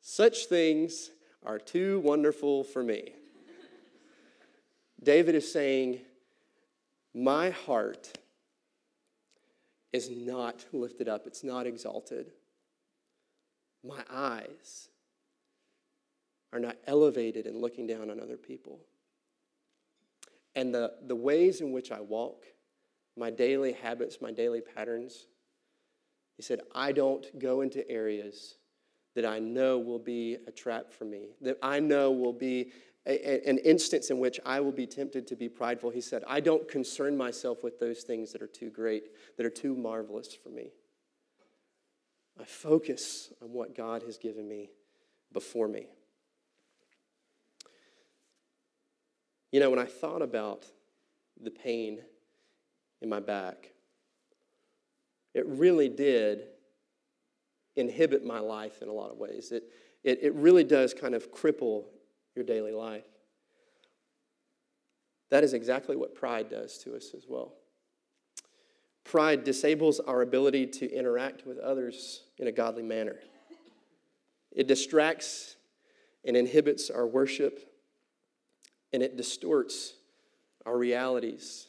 Such 0.00 0.46
things 0.46 1.10
are 1.44 1.58
too 1.58 2.00
wonderful 2.00 2.64
for 2.64 2.82
me. 2.82 3.12
David 5.02 5.34
is 5.34 5.50
saying, 5.50 6.00
My 7.14 7.50
heart 7.50 8.18
is 9.92 10.10
not 10.10 10.64
lifted 10.72 11.08
up, 11.08 11.26
it's 11.26 11.44
not 11.44 11.66
exalted. 11.66 12.32
My 13.86 14.02
eyes 14.10 14.88
are 16.52 16.58
not 16.58 16.76
elevated 16.86 17.46
and 17.46 17.60
looking 17.60 17.86
down 17.86 18.10
on 18.10 18.20
other 18.20 18.36
people. 18.36 18.80
And 20.54 20.74
the, 20.74 20.94
the 21.06 21.16
ways 21.16 21.60
in 21.60 21.72
which 21.72 21.92
I 21.92 22.00
walk, 22.00 22.44
my 23.16 23.30
daily 23.30 23.72
habits, 23.72 24.18
my 24.20 24.32
daily 24.32 24.60
patterns, 24.60 25.26
he 26.36 26.42
said, 26.42 26.60
I 26.74 26.92
don't 26.92 27.38
go 27.38 27.60
into 27.60 27.88
areas 27.90 28.56
that 29.14 29.24
I 29.24 29.38
know 29.38 29.78
will 29.78 29.98
be 29.98 30.36
a 30.46 30.50
trap 30.50 30.92
for 30.92 31.04
me, 31.04 31.28
that 31.40 31.58
I 31.62 31.80
know 31.80 32.10
will 32.10 32.32
be 32.32 32.72
a, 33.06 33.46
a, 33.46 33.48
an 33.48 33.58
instance 33.58 34.10
in 34.10 34.18
which 34.18 34.40
I 34.44 34.60
will 34.60 34.72
be 34.72 34.86
tempted 34.86 35.26
to 35.28 35.36
be 35.36 35.48
prideful. 35.48 35.90
He 35.90 36.00
said, 36.00 36.22
I 36.26 36.40
don't 36.40 36.68
concern 36.68 37.16
myself 37.16 37.62
with 37.62 37.78
those 37.78 38.02
things 38.02 38.32
that 38.32 38.42
are 38.42 38.46
too 38.46 38.70
great, 38.70 39.04
that 39.36 39.46
are 39.46 39.50
too 39.50 39.74
marvelous 39.74 40.34
for 40.34 40.50
me. 40.50 40.72
I 42.40 42.44
focus 42.44 43.32
on 43.42 43.52
what 43.52 43.74
God 43.74 44.02
has 44.02 44.18
given 44.18 44.48
me 44.48 44.70
before 45.32 45.68
me. 45.68 45.86
You 49.52 49.60
know, 49.60 49.70
when 49.70 49.78
I 49.78 49.86
thought 49.86 50.22
about 50.22 50.66
the 51.42 51.50
pain 51.50 52.00
in 53.00 53.08
my 53.08 53.20
back, 53.20 53.72
it 55.34 55.46
really 55.46 55.88
did 55.88 56.44
inhibit 57.76 58.24
my 58.24 58.38
life 58.38 58.82
in 58.82 58.88
a 58.88 58.92
lot 58.92 59.10
of 59.10 59.18
ways. 59.18 59.52
It, 59.52 59.64
it, 60.02 60.18
it 60.22 60.34
really 60.34 60.64
does 60.64 60.94
kind 60.94 61.14
of 61.14 61.30
cripple 61.30 61.84
your 62.34 62.44
daily 62.44 62.72
life. 62.72 63.04
That 65.30 65.44
is 65.44 65.52
exactly 65.52 65.96
what 65.96 66.14
pride 66.14 66.48
does 66.48 66.78
to 66.78 66.94
us 66.94 67.12
as 67.14 67.24
well. 67.28 67.52
Pride 69.06 69.44
disables 69.44 70.00
our 70.00 70.22
ability 70.22 70.66
to 70.66 70.92
interact 70.92 71.46
with 71.46 71.58
others 71.58 72.24
in 72.38 72.48
a 72.48 72.52
godly 72.52 72.82
manner. 72.82 73.16
It 74.50 74.66
distracts 74.66 75.56
and 76.24 76.36
inhibits 76.36 76.90
our 76.90 77.06
worship, 77.06 77.72
and 78.92 79.04
it 79.04 79.16
distorts 79.16 79.94
our 80.64 80.76
realities 80.76 81.68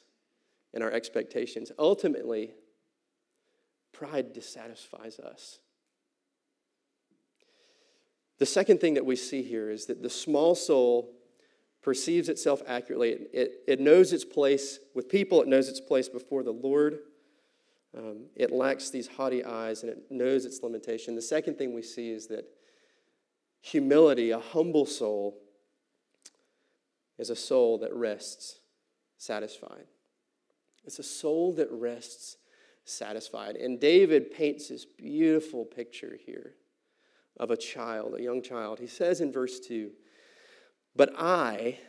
and 0.73 0.83
our 0.83 0.91
expectations. 0.91 1.71
Ultimately, 1.77 2.55
pride 3.91 4.33
dissatisfies 4.33 5.19
us. 5.19 5.59
The 8.39 8.47
second 8.47 8.79
thing 8.79 8.95
that 8.95 9.05
we 9.05 9.15
see 9.15 9.43
here 9.43 9.69
is 9.69 9.85
that 9.85 10.01
the 10.01 10.09
small 10.09 10.55
soul 10.55 11.13
perceives 11.83 12.29
itself 12.29 12.63
accurately. 12.67 13.11
It, 13.11 13.29
it, 13.31 13.51
it 13.67 13.79
knows 13.79 14.11
its 14.11 14.25
place 14.25 14.79
with 14.95 15.07
people, 15.07 15.43
it 15.43 15.47
knows 15.47 15.69
its 15.69 15.79
place 15.79 16.09
before 16.09 16.41
the 16.41 16.51
Lord. 16.51 16.99
Um, 17.97 18.25
it 18.35 18.51
lacks 18.51 18.89
these 18.89 19.07
haughty 19.07 19.43
eyes 19.43 19.81
and 19.81 19.91
it 19.91 20.11
knows 20.11 20.45
its 20.45 20.61
limitation. 20.61 21.15
The 21.15 21.21
second 21.21 21.57
thing 21.57 21.73
we 21.73 21.81
see 21.81 22.11
is 22.11 22.27
that 22.27 22.45
humility, 23.61 24.31
a 24.31 24.39
humble 24.39 24.85
soul, 24.85 25.39
is 27.17 27.29
a 27.29 27.35
soul 27.35 27.79
that 27.79 27.93
rests 27.93 28.59
satisfied. 29.17 29.85
It's 30.85 30.99
a 30.99 31.03
soul 31.03 31.53
that 31.53 31.71
rests 31.71 32.37
satisfied. 32.85 33.55
And 33.55 33.79
David 33.79 34.31
paints 34.31 34.69
this 34.69 34.85
beautiful 34.85 35.65
picture 35.65 36.17
here 36.23 36.53
of 37.39 37.51
a 37.51 37.57
child, 37.57 38.15
a 38.17 38.21
young 38.21 38.41
child. 38.41 38.79
He 38.79 38.87
says 38.87 39.21
in 39.21 39.31
verse 39.31 39.59
2 39.59 39.91
But 40.95 41.13
I 41.17 41.79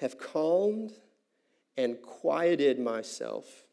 have 0.00 0.18
calmed 0.18 0.92
and 1.76 2.00
quieted 2.02 2.78
myself. 2.78 3.64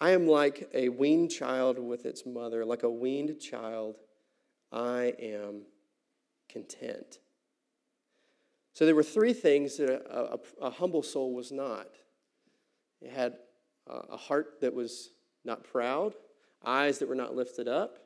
I 0.00 0.10
am 0.10 0.26
like 0.26 0.68
a 0.74 0.88
weaned 0.88 1.30
child 1.30 1.78
with 1.78 2.04
its 2.04 2.26
mother, 2.26 2.64
like 2.64 2.82
a 2.82 2.90
weaned 2.90 3.40
child, 3.40 3.96
I 4.72 5.14
am 5.20 5.62
content. 6.48 7.18
So 8.72 8.84
there 8.86 8.94
were 8.94 9.04
three 9.04 9.32
things 9.32 9.76
that 9.76 9.88
a, 9.88 10.34
a, 10.34 10.38
a 10.66 10.70
humble 10.70 11.02
soul 11.02 11.32
was 11.32 11.52
not 11.52 11.86
it 13.04 13.12
had 13.12 13.34
a 13.86 14.16
heart 14.16 14.60
that 14.62 14.72
was 14.72 15.10
not 15.44 15.62
proud, 15.62 16.14
eyes 16.64 16.98
that 16.98 17.08
were 17.08 17.14
not 17.14 17.36
lifted 17.36 17.68
up, 17.68 17.98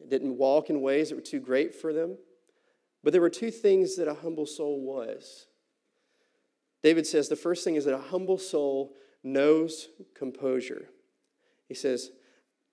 it 0.00 0.08
didn't 0.08 0.38
walk 0.38 0.70
in 0.70 0.80
ways 0.80 1.08
that 1.08 1.16
were 1.16 1.20
too 1.20 1.40
great 1.40 1.74
for 1.74 1.92
them. 1.92 2.16
But 3.02 3.12
there 3.12 3.20
were 3.20 3.30
two 3.30 3.50
things 3.50 3.96
that 3.96 4.08
a 4.08 4.14
humble 4.14 4.46
soul 4.46 4.80
was. 4.80 5.46
David 6.82 7.06
says 7.06 7.28
the 7.28 7.36
first 7.36 7.64
thing 7.64 7.74
is 7.74 7.84
that 7.84 7.94
a 7.94 7.98
humble 7.98 8.38
soul 8.38 8.94
knows 9.22 9.88
composure. 10.14 10.88
He 11.74 11.80
says, 11.80 12.12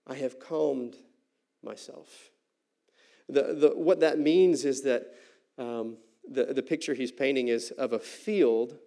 I 0.05 0.13
have 0.13 0.39
calmed 0.39 0.96
myself. 1.63 2.29
The, 3.27 3.55
the, 3.55 3.70
what 3.75 4.00
that 4.01 4.20
means 4.20 4.63
is 4.63 4.84
that 4.84 5.15
um, 5.58 5.98
the, 6.29 6.53
the 6.53 6.62
picture 6.62 6.93
he's 6.93 7.12
painting 7.12 7.48
is 7.48 7.72
of 7.72 7.93
a 7.93 8.00
field. 8.00 8.77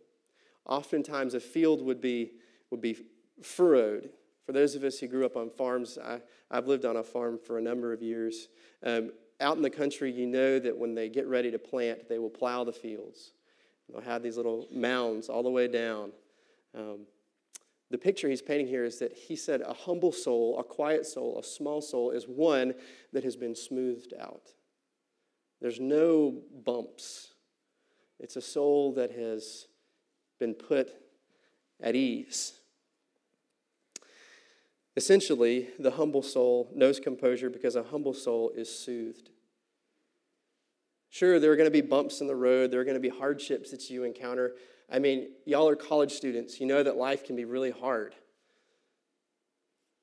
Oftentimes, 0.68 1.34
a 1.34 1.40
field 1.40 1.82
would 1.82 2.00
be, 2.00 2.30
would 2.70 2.80
be 2.80 2.96
furrowed. 3.42 4.10
For 4.46 4.52
those 4.52 4.76
of 4.76 4.84
us 4.84 5.00
who 5.00 5.08
grew 5.08 5.26
up 5.26 5.36
on 5.36 5.50
farms, 5.50 5.98
I, 5.98 6.20
I've 6.48 6.68
lived 6.68 6.84
on 6.84 6.98
a 6.98 7.02
farm 7.02 7.36
for 7.36 7.58
a 7.58 7.60
number 7.60 7.92
of 7.92 8.00
years. 8.00 8.46
Um, 8.84 9.10
out 9.40 9.56
in 9.56 9.62
the 9.62 9.70
country, 9.70 10.12
you 10.12 10.28
know 10.28 10.60
that 10.60 10.78
when 10.78 10.94
they 10.94 11.08
get 11.08 11.26
ready 11.26 11.50
to 11.50 11.58
plant, 11.58 12.08
they 12.08 12.20
will 12.20 12.30
plow 12.30 12.62
the 12.62 12.72
fields. 12.72 13.32
They'll 13.88 14.00
have 14.02 14.22
these 14.22 14.36
little 14.36 14.68
mounds 14.72 15.28
all 15.28 15.42
the 15.42 15.50
way 15.50 15.66
down. 15.66 16.12
Um, 16.72 17.00
the 17.94 17.98
picture 17.98 18.28
he's 18.28 18.42
painting 18.42 18.66
here 18.66 18.84
is 18.84 18.98
that 18.98 19.12
he 19.12 19.36
said 19.36 19.60
a 19.60 19.72
humble 19.72 20.10
soul, 20.10 20.58
a 20.58 20.64
quiet 20.64 21.06
soul, 21.06 21.38
a 21.38 21.44
small 21.44 21.80
soul 21.80 22.10
is 22.10 22.24
one 22.24 22.74
that 23.12 23.22
has 23.22 23.36
been 23.36 23.54
smoothed 23.54 24.12
out. 24.20 24.50
There's 25.60 25.78
no 25.78 26.42
bumps. 26.64 27.34
It's 28.18 28.34
a 28.34 28.40
soul 28.40 28.94
that 28.94 29.12
has 29.12 29.68
been 30.40 30.54
put 30.54 30.90
at 31.80 31.94
ease. 31.94 32.54
Essentially, 34.96 35.68
the 35.78 35.92
humble 35.92 36.22
soul 36.22 36.72
knows 36.74 36.98
composure 36.98 37.48
because 37.48 37.76
a 37.76 37.84
humble 37.84 38.12
soul 38.12 38.50
is 38.56 38.76
soothed. 38.76 39.30
Sure, 41.10 41.38
there 41.38 41.52
are 41.52 41.56
going 41.56 41.70
to 41.70 41.70
be 41.70 41.80
bumps 41.80 42.20
in 42.20 42.26
the 42.26 42.34
road, 42.34 42.72
there 42.72 42.80
are 42.80 42.84
going 42.84 43.00
to 43.00 43.08
be 43.08 43.16
hardships 43.16 43.70
that 43.70 43.88
you 43.88 44.02
encounter. 44.02 44.56
I 44.90 44.98
mean, 44.98 45.28
y'all 45.44 45.68
are 45.68 45.76
college 45.76 46.12
students. 46.12 46.60
You 46.60 46.66
know 46.66 46.82
that 46.82 46.96
life 46.96 47.24
can 47.24 47.36
be 47.36 47.44
really 47.44 47.70
hard. 47.70 48.14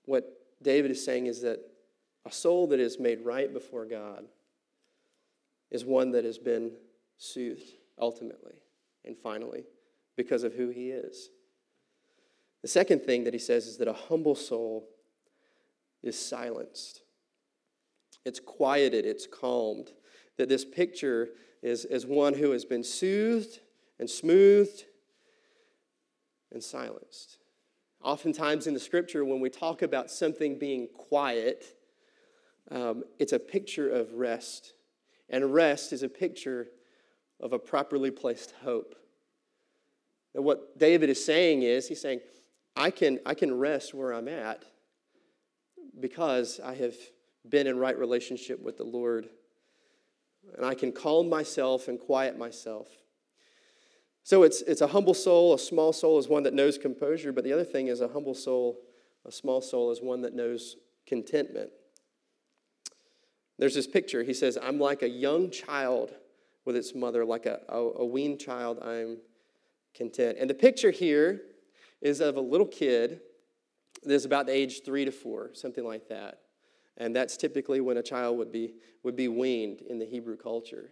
What 0.06 0.26
David 0.62 0.92
is 0.92 1.04
saying 1.04 1.28
is 1.28 1.42
that 1.42 1.60
a 2.26 2.32
soul 2.32 2.68
that 2.68 2.80
is 2.80 3.00
made 3.00 3.24
right 3.24 3.52
before 3.52 3.86
God 3.86 4.26
is 5.70 5.86
one 5.86 6.12
that 6.12 6.26
has 6.26 6.38
been 6.38 6.72
soothed 7.18 7.74
ultimately 8.00 8.56
and 9.06 9.18
finally 9.18 9.64
because 10.16 10.44
of 10.44 10.54
who 10.54 10.70
he 10.70 10.90
is. 10.90 11.30
The 12.62 12.68
second 12.68 13.04
thing 13.04 13.24
that 13.24 13.34
he 13.34 13.40
says 13.40 13.66
is 13.66 13.78
that 13.78 13.88
a 13.88 13.94
humble 13.94 14.36
soul 14.36 14.88
is 16.04 16.18
silenced. 16.18 17.02
It's 18.26 18.40
quieted, 18.40 19.06
it's 19.06 19.26
calmed. 19.26 19.92
That 20.38 20.50
this 20.50 20.66
picture 20.66 21.30
is, 21.64 21.86
is 21.86 22.06
one 22.06 22.34
who 22.36 22.52
has 22.52 22.66
been 22.66 22.84
soothed 22.84 23.60
and 24.02 24.10
smoothed 24.10 24.86
and 26.52 26.62
silenced. 26.62 27.38
Oftentimes 28.04 28.66
in 28.66 28.74
the 28.74 28.80
scripture, 28.80 29.24
when 29.24 29.40
we 29.40 29.50
talk 29.50 29.84
about 29.84 30.10
something 30.10 30.58
being 30.58 30.88
quiet, 30.88 31.78
um, 32.72 33.04
it's 33.20 33.32
a 33.32 33.40
picture 33.40 33.88
of 33.88 34.14
rest. 34.16 34.74
And 35.30 35.54
rest 35.54 35.94
is 35.94 36.02
a 36.02 36.10
picture 36.10 36.70
of 37.40 37.54
a 37.54 37.60
properly 37.60 38.10
placed 38.10 38.56
hope. 38.64 38.96
And 40.34 40.44
what 40.44 40.80
David 40.80 41.10
is 41.10 41.24
saying 41.24 41.62
is, 41.62 41.88
he's 41.88 42.02
saying, 42.02 42.22
I 42.76 42.90
can, 42.90 43.20
I 43.24 43.36
can 43.36 43.54
rest 43.54 43.94
where 43.94 44.14
I'm 44.14 44.28
at 44.28 44.66
because 46.00 46.60
I 46.60 46.74
have 46.74 46.96
been 47.48 47.68
in 47.68 47.78
right 47.78 47.98
relationship 47.98 48.60
with 48.62 48.78
the 48.78 48.84
Lord. 48.84 49.30
And 50.58 50.66
I 50.66 50.74
can 50.74 50.92
calm 50.92 51.30
myself 51.30 51.88
and 51.88 52.00
quiet 52.00 52.36
myself. 52.36 52.88
So 54.24 54.44
it's, 54.44 54.62
it's 54.62 54.82
a 54.82 54.88
humble 54.88 55.14
soul. 55.14 55.54
A 55.54 55.60
small 55.60 55.94
soul 55.94 56.20
is 56.20 56.28
one 56.28 56.44
that 56.44 56.54
knows 56.54 56.78
composure, 56.78 57.32
but 57.32 57.44
the 57.44 57.54
other 57.54 57.64
thing 57.64 57.88
is 57.88 58.02
a 58.02 58.08
humble 58.08 58.36
soul, 58.36 58.80
a 59.26 59.32
small 59.32 59.62
soul 59.62 59.92
is 59.92 60.02
one 60.02 60.22
that 60.22 60.34
knows 60.34 60.76
contentment. 61.08 61.70
There's 63.58 63.76
this 63.76 63.88
picture. 63.88 64.24
He 64.24 64.34
says, 64.34 64.58
I'm 64.62 64.80
like 64.80 65.02
a 65.02 65.10
young 65.10 65.52
child 65.52 66.14
with 66.66 66.76
its 66.76 66.94
mother, 66.94 67.26
like 67.26 67.46
a, 67.46 67.60
a, 67.70 67.78
a 67.78 68.06
weaned 68.06 68.40
child, 68.40 68.80
I'm 68.84 69.18
content. 69.96 70.38
And 70.40 70.50
the 70.50 70.56
picture 70.56 70.92
here 70.92 71.42
is 72.02 72.22
of 72.22 72.38
a 72.38 72.42
little 72.42 72.68
kid 72.68 73.22
that's 74.04 74.26
about 74.26 74.46
the 74.46 74.54
age 74.54 74.82
three 74.84 75.06
to 75.06 75.12
four, 75.12 75.52
something 75.54 75.86
like 75.86 76.08
that. 76.10 76.40
And 76.98 77.16
that's 77.16 77.38
typically 77.38 77.82
when 77.82 77.98
a 77.98 78.04
child 78.04 78.38
would 78.38 78.52
be, 78.52 78.76
would 79.04 79.16
be 79.16 79.28
weaned 79.28 79.82
in 79.82 79.98
the 80.00 80.06
Hebrew 80.06 80.38
culture. 80.38 80.90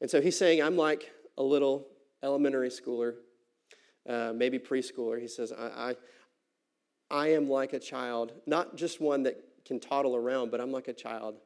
And 0.00 0.10
so 0.10 0.20
he's 0.20 0.38
saying, 0.38 0.62
I'm 0.62 0.76
like 0.76 1.10
a 1.38 1.42
little 1.42 1.86
elementary 2.22 2.68
schooler, 2.68 3.14
uh, 4.08 4.32
maybe 4.34 4.58
preschooler. 4.58 5.20
He 5.20 5.28
says, 5.28 5.52
I, 5.52 5.94
I, 7.10 7.22
I 7.22 7.28
am 7.28 7.48
like 7.48 7.72
a 7.72 7.78
child, 7.78 8.32
not 8.46 8.76
just 8.76 9.00
one 9.00 9.22
that 9.24 9.36
can 9.64 9.80
toddle 9.80 10.16
around, 10.16 10.50
but 10.50 10.60
I'm 10.60 10.72
like 10.72 10.88
a 10.88 10.92
child 10.92 11.36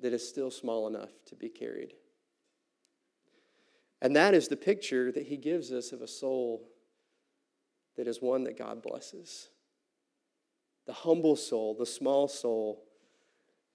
that 0.00 0.12
is 0.12 0.26
still 0.26 0.50
small 0.50 0.86
enough 0.86 1.10
to 1.26 1.34
be 1.34 1.48
carried. 1.48 1.94
And 4.02 4.16
that 4.16 4.34
is 4.34 4.48
the 4.48 4.56
picture 4.56 5.12
that 5.12 5.26
he 5.26 5.36
gives 5.36 5.72
us 5.72 5.92
of 5.92 6.00
a 6.00 6.08
soul 6.08 6.66
that 7.96 8.08
is 8.08 8.22
one 8.22 8.44
that 8.44 8.56
God 8.56 8.82
blesses. 8.82 9.50
The 10.86 10.92
humble 10.92 11.36
soul, 11.36 11.74
the 11.78 11.84
small 11.86 12.26
soul 12.26 12.84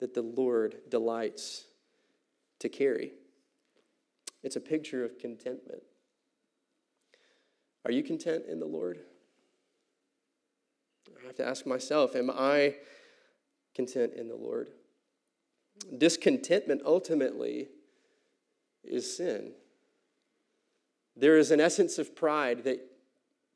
that 0.00 0.14
the 0.14 0.22
Lord 0.22 0.76
delights 0.88 1.66
to 2.58 2.68
carry. 2.68 3.12
It's 4.42 4.56
a 4.56 4.60
picture 4.60 5.04
of 5.04 5.18
contentment. 5.18 5.82
Are 7.84 7.90
you 7.90 8.02
content 8.02 8.44
in 8.48 8.58
the 8.58 8.66
Lord? 8.66 8.98
I 11.22 11.26
have 11.26 11.36
to 11.36 11.46
ask 11.46 11.66
myself, 11.66 12.14
am 12.16 12.30
I 12.30 12.74
content 13.74 14.14
in 14.14 14.28
the 14.28 14.34
Lord? 14.34 14.70
Discontentment 15.96 16.82
ultimately 16.84 17.68
is 18.82 19.16
sin. 19.16 19.52
There 21.16 21.38
is 21.38 21.50
an 21.50 21.60
essence 21.60 21.98
of 21.98 22.14
pride 22.14 22.64
that 22.64 22.80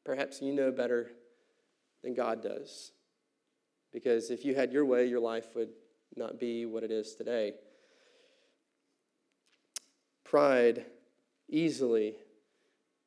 perhaps 0.04 0.40
you 0.40 0.52
know 0.52 0.70
better 0.70 1.10
than 2.02 2.14
God 2.14 2.42
does. 2.42 2.92
Because 3.92 4.30
if 4.30 4.44
you 4.44 4.54
had 4.54 4.72
your 4.72 4.84
way, 4.84 5.06
your 5.06 5.20
life 5.20 5.54
would 5.54 5.70
not 6.16 6.38
be 6.38 6.66
what 6.66 6.82
it 6.82 6.90
is 6.90 7.14
today. 7.14 7.54
Pride 10.30 10.84
easily 11.48 12.14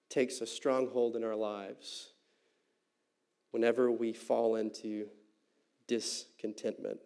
takes 0.09 0.41
a 0.41 0.45
stronghold 0.45 1.15
in 1.15 1.23
our 1.23 1.37
lives 1.37 2.11
whenever 3.51 3.89
we 3.89 4.11
fall 4.11 4.57
into 4.57 5.07
discontentment. 5.87 6.99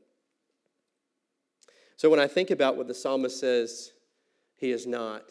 So 1.97 2.09
when 2.09 2.19
I 2.19 2.25
think 2.25 2.49
about 2.49 2.77
what 2.77 2.87
the 2.87 2.95
psalmist 2.95 3.39
says 3.39 3.91
he 4.55 4.71
is 4.71 4.87
not, 4.87 5.21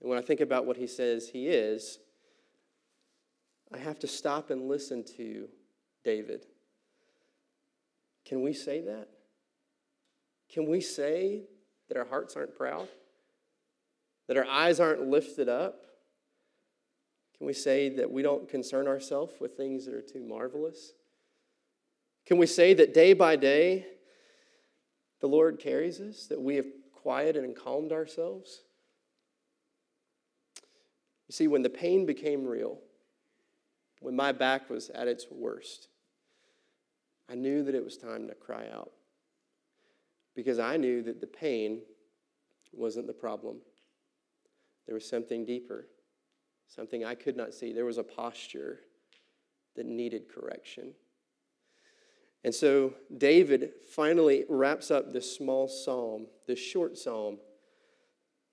and 0.00 0.08
when 0.08 0.18
I 0.18 0.22
think 0.22 0.40
about 0.40 0.64
what 0.64 0.78
he 0.78 0.86
says 0.86 1.28
he 1.28 1.48
is, 1.48 1.98
I 3.74 3.76
have 3.76 3.98
to 3.98 4.06
stop 4.06 4.48
and 4.48 4.70
listen 4.70 5.04
to 5.18 5.48
David. 6.02 6.46
Can 8.24 8.40
we 8.40 8.54
say 8.54 8.80
that? 8.80 9.08
Can 10.50 10.66
we 10.66 10.80
say 10.80 11.42
that 11.88 11.98
our 11.98 12.06
hearts 12.06 12.34
aren't 12.34 12.56
proud? 12.56 12.88
That 14.28 14.36
our 14.36 14.46
eyes 14.46 14.78
aren't 14.78 15.08
lifted 15.08 15.48
up? 15.48 15.82
Can 17.36 17.46
we 17.46 17.52
say 17.52 17.88
that 17.88 18.10
we 18.10 18.22
don't 18.22 18.48
concern 18.48 18.86
ourselves 18.86 19.34
with 19.40 19.56
things 19.56 19.84
that 19.86 19.94
are 19.94 20.02
too 20.02 20.22
marvelous? 20.22 20.92
Can 22.26 22.36
we 22.36 22.46
say 22.46 22.74
that 22.74 22.92
day 22.92 23.14
by 23.14 23.36
day 23.36 23.86
the 25.20 25.28
Lord 25.28 25.58
carries 25.58 26.00
us, 26.00 26.26
that 26.26 26.40
we 26.40 26.56
have 26.56 26.66
quieted 26.92 27.42
and 27.42 27.56
calmed 27.56 27.90
ourselves? 27.90 28.62
You 31.28 31.32
see, 31.32 31.48
when 31.48 31.62
the 31.62 31.70
pain 31.70 32.06
became 32.06 32.46
real, 32.46 32.78
when 34.00 34.14
my 34.14 34.32
back 34.32 34.68
was 34.68 34.90
at 34.90 35.08
its 35.08 35.26
worst, 35.30 35.88
I 37.30 37.34
knew 37.34 37.62
that 37.62 37.74
it 37.74 37.84
was 37.84 37.96
time 37.96 38.28
to 38.28 38.34
cry 38.34 38.66
out 38.72 38.92
because 40.34 40.58
I 40.58 40.76
knew 40.76 41.02
that 41.02 41.20
the 41.20 41.26
pain 41.26 41.80
wasn't 42.72 43.06
the 43.06 43.12
problem. 43.12 43.58
There 44.88 44.94
was 44.94 45.06
something 45.06 45.44
deeper, 45.44 45.86
something 46.66 47.04
I 47.04 47.14
could 47.14 47.36
not 47.36 47.52
see. 47.52 47.74
There 47.74 47.84
was 47.84 47.98
a 47.98 48.02
posture 48.02 48.80
that 49.76 49.84
needed 49.84 50.30
correction. 50.34 50.94
And 52.42 52.54
so 52.54 52.94
David 53.14 53.72
finally 53.94 54.46
wraps 54.48 54.90
up 54.90 55.12
this 55.12 55.30
small 55.30 55.68
psalm, 55.68 56.28
this 56.46 56.58
short 56.58 56.96
psalm, 56.96 57.36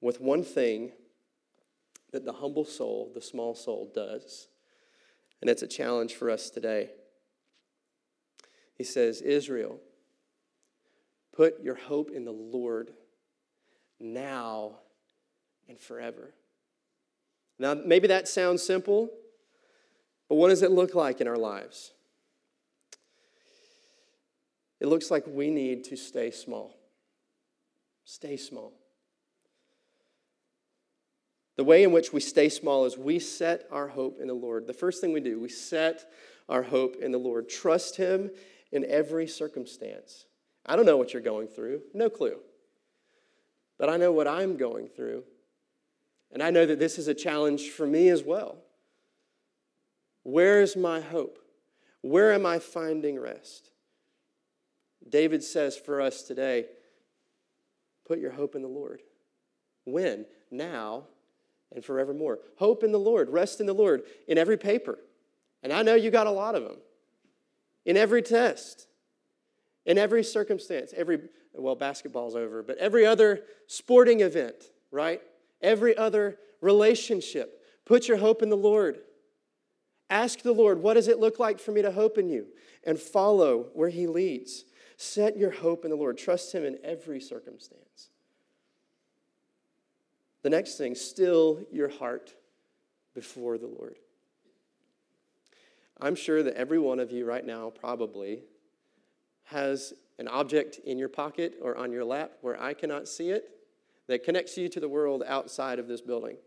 with 0.01 0.19
one 0.19 0.43
thing 0.43 0.91
that 2.11 2.25
the 2.25 2.33
humble 2.33 2.65
soul, 2.65 3.13
the 3.15 3.21
small 3.21 3.55
soul, 3.55 3.89
does. 3.95 4.49
And 5.39 5.49
it's 5.49 5.63
a 5.63 5.67
challenge 5.67 6.15
for 6.15 6.29
us 6.29 6.49
today. 6.49 6.89
He 8.73 8.83
says, 8.83 9.21
Israel, 9.21 9.79
put 11.33 11.63
your 11.63 11.75
hope 11.75 12.11
in 12.11 12.25
the 12.25 12.33
Lord 12.33 12.91
now 14.01 14.79
and 15.67 15.79
forever. 15.79 16.33
Now, 17.57 17.73
maybe 17.73 18.07
that 18.07 18.27
sounds 18.27 18.61
simple, 18.63 19.09
but 20.27 20.35
what 20.35 20.49
does 20.49 20.61
it 20.61 20.71
look 20.71 20.95
like 20.95 21.21
in 21.21 21.27
our 21.27 21.37
lives? 21.37 21.91
It 24.79 24.87
looks 24.87 25.09
like 25.09 25.23
we 25.27 25.49
need 25.49 25.85
to 25.85 25.95
stay 25.95 26.31
small. 26.31 26.75
Stay 28.03 28.37
small. 28.37 28.73
The 31.55 31.63
way 31.63 31.83
in 31.83 31.91
which 31.91 32.11
we 32.11 32.19
stay 32.19 32.49
small 32.49 32.85
is 32.85 32.97
we 32.97 33.17
set 33.17 33.65
our 33.71 33.87
hope 33.87 34.19
in 34.19 34.27
the 34.27 34.33
Lord. 34.33 34.67
The 34.67 34.73
first 34.73 34.99
thing 34.99 35.13
we 35.13 35.21
do, 35.21 35.39
we 35.39 35.49
set 35.49 36.05
our 36.49 36.63
hope 36.63 36.97
in 37.01 37.11
the 37.11 37.17
Lord. 37.17 37.47
Trust 37.47 37.95
Him 37.95 38.29
in 38.71 38.85
every 38.85 39.25
circumstance. 39.25 40.25
I 40.65 40.75
don't 40.75 40.85
know 40.85 40.97
what 40.97 41.13
you're 41.13 41.21
going 41.21 41.47
through, 41.47 41.81
no 41.93 42.09
clue. 42.09 42.39
But 43.77 43.89
I 43.89 43.97
know 43.97 44.11
what 44.11 44.27
I'm 44.27 44.57
going 44.57 44.87
through. 44.87 45.23
And 46.35 46.43
I 46.43 46.49
know 46.49 46.65
that 46.65 46.79
this 46.79 46.99
is 46.99 47.07
a 47.07 47.13
challenge 47.13 47.69
for 47.69 47.87
me 47.87 48.09
as 48.09 48.21
well. 48.21 48.57
Where 50.23 50.61
is 50.61 50.75
my 50.75 50.99
hope? 50.99 51.39
Where 52.01 52.33
am 52.33 52.45
I 52.45 52.59
finding 52.59 53.17
rest? 53.17 53.71
David 55.07 55.43
says 55.43 55.77
for 55.77 56.01
us 56.01 56.23
today 56.23 56.65
put 58.05 58.19
your 58.19 58.31
hope 58.31 58.53
in 58.53 58.61
the 58.61 58.67
Lord. 58.67 59.01
When? 59.85 60.25
Now 60.51 61.05
and 61.73 61.85
forevermore. 61.85 62.39
Hope 62.57 62.83
in 62.83 62.91
the 62.91 62.99
Lord, 62.99 63.29
rest 63.29 63.61
in 63.61 63.65
the 63.65 63.73
Lord 63.73 64.03
in 64.27 64.37
every 64.37 64.57
paper. 64.57 64.99
And 65.63 65.71
I 65.71 65.83
know 65.83 65.95
you 65.95 66.11
got 66.11 66.27
a 66.27 66.31
lot 66.31 66.53
of 66.53 66.63
them. 66.63 66.79
In 67.85 67.95
every 67.95 68.21
test, 68.21 68.87
in 69.85 69.97
every 69.97 70.23
circumstance, 70.23 70.93
every, 70.97 71.21
well, 71.53 71.75
basketball's 71.75 72.35
over, 72.35 72.61
but 72.61 72.77
every 72.77 73.05
other 73.05 73.43
sporting 73.67 74.19
event, 74.19 74.65
right? 74.91 75.21
Every 75.65 75.97
other 75.97 76.37
relationship. 76.61 77.63
Put 77.85 78.07
your 78.07 78.17
hope 78.17 78.43
in 78.43 78.49
the 78.49 78.55
Lord. 78.55 78.99
Ask 80.11 80.43
the 80.43 80.51
Lord, 80.51 80.77
what 80.79 80.93
does 80.93 81.07
it 81.07 81.19
look 81.19 81.39
like 81.39 81.59
for 81.59 81.71
me 81.71 81.81
to 81.81 81.91
hope 81.91 82.19
in 82.19 82.29
you? 82.29 82.45
And 82.83 82.99
follow 82.99 83.69
where 83.73 83.89
He 83.89 84.05
leads. 84.05 84.65
Set 84.95 85.35
your 85.35 85.49
hope 85.49 85.83
in 85.83 85.89
the 85.89 85.97
Lord. 85.97 86.19
Trust 86.19 86.53
Him 86.53 86.63
in 86.63 86.77
every 86.83 87.19
circumstance. 87.19 88.09
The 90.43 90.51
next 90.51 90.77
thing, 90.77 90.93
still 90.93 91.63
your 91.71 91.89
heart 91.89 92.35
before 93.15 93.57
the 93.57 93.65
Lord. 93.65 93.95
I'm 95.99 96.13
sure 96.13 96.43
that 96.43 96.53
every 96.53 96.77
one 96.77 96.99
of 96.99 97.11
you 97.11 97.25
right 97.25 97.45
now 97.45 97.71
probably 97.71 98.43
has 99.45 99.95
an 100.19 100.27
object 100.27 100.79
in 100.85 100.99
your 100.99 101.09
pocket 101.09 101.55
or 101.59 101.75
on 101.75 101.91
your 101.91 102.05
lap 102.05 102.33
where 102.41 102.61
I 102.61 102.75
cannot 102.75 103.07
see 103.07 103.31
it 103.31 103.54
that 104.07 104.23
connects 104.23 104.57
you 104.57 104.69
to 104.69 104.79
the 104.79 104.89
world 104.89 105.23
outside 105.25 105.79
of 105.79 105.87
this 105.87 106.01
building. 106.01 106.37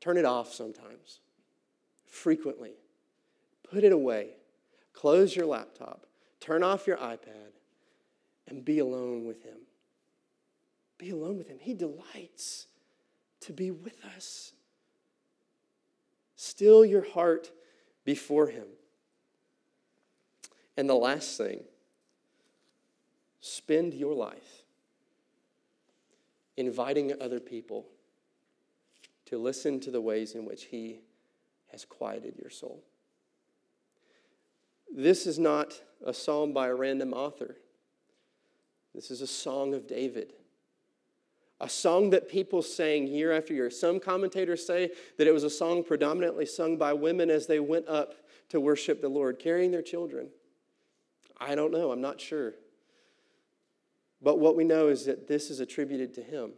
Turn 0.00 0.16
it 0.16 0.24
off 0.24 0.52
sometimes, 0.52 1.20
frequently. 2.06 2.72
Put 3.70 3.84
it 3.84 3.92
away. 3.92 4.30
Close 4.92 5.34
your 5.34 5.46
laptop. 5.46 6.06
Turn 6.40 6.62
off 6.62 6.86
your 6.86 6.96
iPad 6.96 7.52
and 8.46 8.64
be 8.64 8.78
alone 8.78 9.26
with 9.26 9.42
Him. 9.42 9.58
Be 10.96 11.10
alone 11.10 11.36
with 11.36 11.48
Him. 11.48 11.58
He 11.60 11.74
delights 11.74 12.66
to 13.40 13.52
be 13.52 13.70
with 13.70 13.96
us. 14.16 14.52
Still 16.36 16.84
your 16.84 17.08
heart 17.10 17.50
before 18.04 18.48
Him. 18.48 18.66
And 20.76 20.88
the 20.88 20.94
last 20.94 21.36
thing, 21.36 21.60
spend 23.40 23.94
your 23.94 24.14
life 24.14 24.64
inviting 26.58 27.12
other 27.20 27.38
people 27.38 27.86
to 29.26 29.38
listen 29.38 29.78
to 29.80 29.90
the 29.90 30.00
ways 30.00 30.34
in 30.34 30.44
which 30.44 30.64
He 30.64 31.00
has 31.70 31.84
quieted 31.84 32.34
your 32.36 32.50
soul. 32.50 32.82
This 34.94 35.26
is 35.26 35.38
not 35.38 35.80
a 36.04 36.12
psalm 36.12 36.52
by 36.52 36.66
a 36.66 36.74
random 36.74 37.12
author. 37.12 37.56
This 38.94 39.10
is 39.10 39.20
a 39.20 39.26
song 39.26 39.72
of 39.74 39.86
David. 39.86 40.32
A 41.60 41.68
song 41.68 42.10
that 42.10 42.28
people 42.28 42.62
sang 42.62 43.06
year 43.06 43.32
after 43.32 43.54
year. 43.54 43.70
Some 43.70 44.00
commentators 44.00 44.66
say 44.66 44.90
that 45.16 45.26
it 45.26 45.32
was 45.32 45.44
a 45.44 45.50
song 45.50 45.84
predominantly 45.84 46.46
sung 46.46 46.76
by 46.76 46.92
women 46.92 47.30
as 47.30 47.46
they 47.46 47.60
went 47.60 47.86
up 47.86 48.14
to 48.48 48.60
worship 48.60 49.00
the 49.00 49.08
Lord, 49.08 49.38
carrying 49.38 49.70
their 49.70 49.82
children. 49.82 50.30
I 51.40 51.54
don't 51.54 51.70
know, 51.70 51.92
I'm 51.92 52.00
not 52.00 52.20
sure. 52.20 52.54
But 54.20 54.38
what 54.38 54.56
we 54.56 54.64
know 54.64 54.88
is 54.88 55.04
that 55.06 55.28
this 55.28 55.50
is 55.50 55.60
attributed 55.60 56.14
to 56.14 56.22
him. 56.22 56.52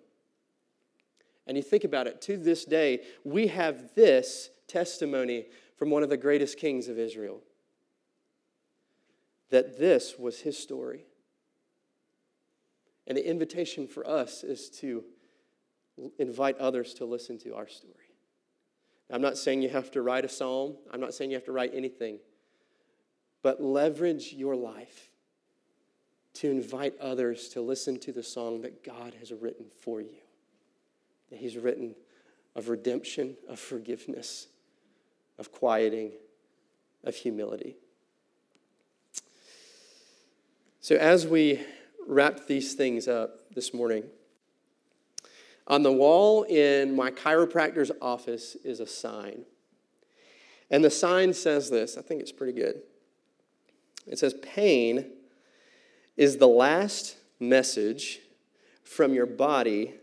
And 1.47 1.57
you 1.57 1.63
think 1.63 1.85
about 1.85 2.07
it, 2.07 2.21
to 2.23 2.37
this 2.37 2.65
day, 2.65 3.01
we 3.25 3.49
have 3.49 3.95
this 3.95 4.51
testimony 4.67 5.47
from 5.77 5.91
one 5.91 6.03
of 6.03 6.09
the 6.09 6.17
greatest 6.17 6.59
kings 6.59 6.89
of 6.89 6.99
Israel 6.99 7.41
that 9.51 9.79
this 9.79 10.17
was 10.19 10.41
his 10.41 10.57
story. 10.57 11.05
And 13.07 13.19
the 13.19 13.29
invitation 13.29 13.89
for 13.89 14.07
us 14.07 14.45
is 14.45 14.71
to 14.81 15.05
invite 16.19 16.57
others 16.59 16.95
to 16.95 17.05
listen 17.05 17.37
to 17.39 17.57
our 17.57 17.67
story. 17.67 17.95
I'm 19.11 19.21
not 19.21 19.37
saying 19.37 19.63
you 19.63 19.69
have 19.71 19.91
to 19.93 20.03
write 20.03 20.25
a 20.25 20.29
psalm, 20.29 20.77
I'm 20.93 21.01
not 21.01 21.15
saying 21.15 21.31
you 21.31 21.37
have 21.37 21.45
to 21.47 21.53
write 21.53 21.73
anything, 21.75 22.21
but 23.43 23.61
leverage 23.61 24.33
your 24.33 24.55
life 24.55 25.10
to 26.35 26.51
invite 26.51 26.99
others 27.01 27.49
to 27.51 27.61
listen 27.61 27.99
to 28.01 28.13
the 28.13 28.23
song 28.23 28.63
that 28.63 28.85
God 28.85 29.15
has 29.19 29.33
written 29.33 29.67
for 29.83 30.01
you. 30.01 30.19
That 31.31 31.39
He's 31.39 31.57
written 31.57 31.95
of 32.55 32.69
redemption, 32.69 33.37
of 33.49 33.59
forgiveness, 33.59 34.49
of 35.39 35.53
quieting, 35.53 36.13
of 37.05 37.15
humility. 37.15 37.77
So, 40.81 40.97
as 40.97 41.27
we 41.27 41.61
wrap 42.07 42.47
these 42.47 42.75
things 42.75 43.07
up 43.07 43.55
this 43.55 43.75
morning, 43.75 44.05
on 45.67 45.83
the 45.83 45.93
wall 45.93 46.43
in 46.45 46.97
my 46.97 47.11
chiropractor's 47.11 47.93
office 48.03 48.57
is 48.65 48.81
a 48.81 48.87
sign. 48.87 49.45
And 50.71 50.85
the 50.85 50.91
sign 50.91 51.33
says 51.33 51.71
this 51.71 51.97
I 51.97 52.03
think 52.03 52.21
it's 52.21 52.33
pretty 52.33 52.53
good. 52.53 52.83
It 54.07 54.19
says, 54.19 54.35
Pain 54.43 55.13
is 56.21 56.37
the 56.37 56.47
last 56.47 57.17
message 57.41 58.21
from 58.85 59.15
your 59.15 59.25
body 59.25 59.95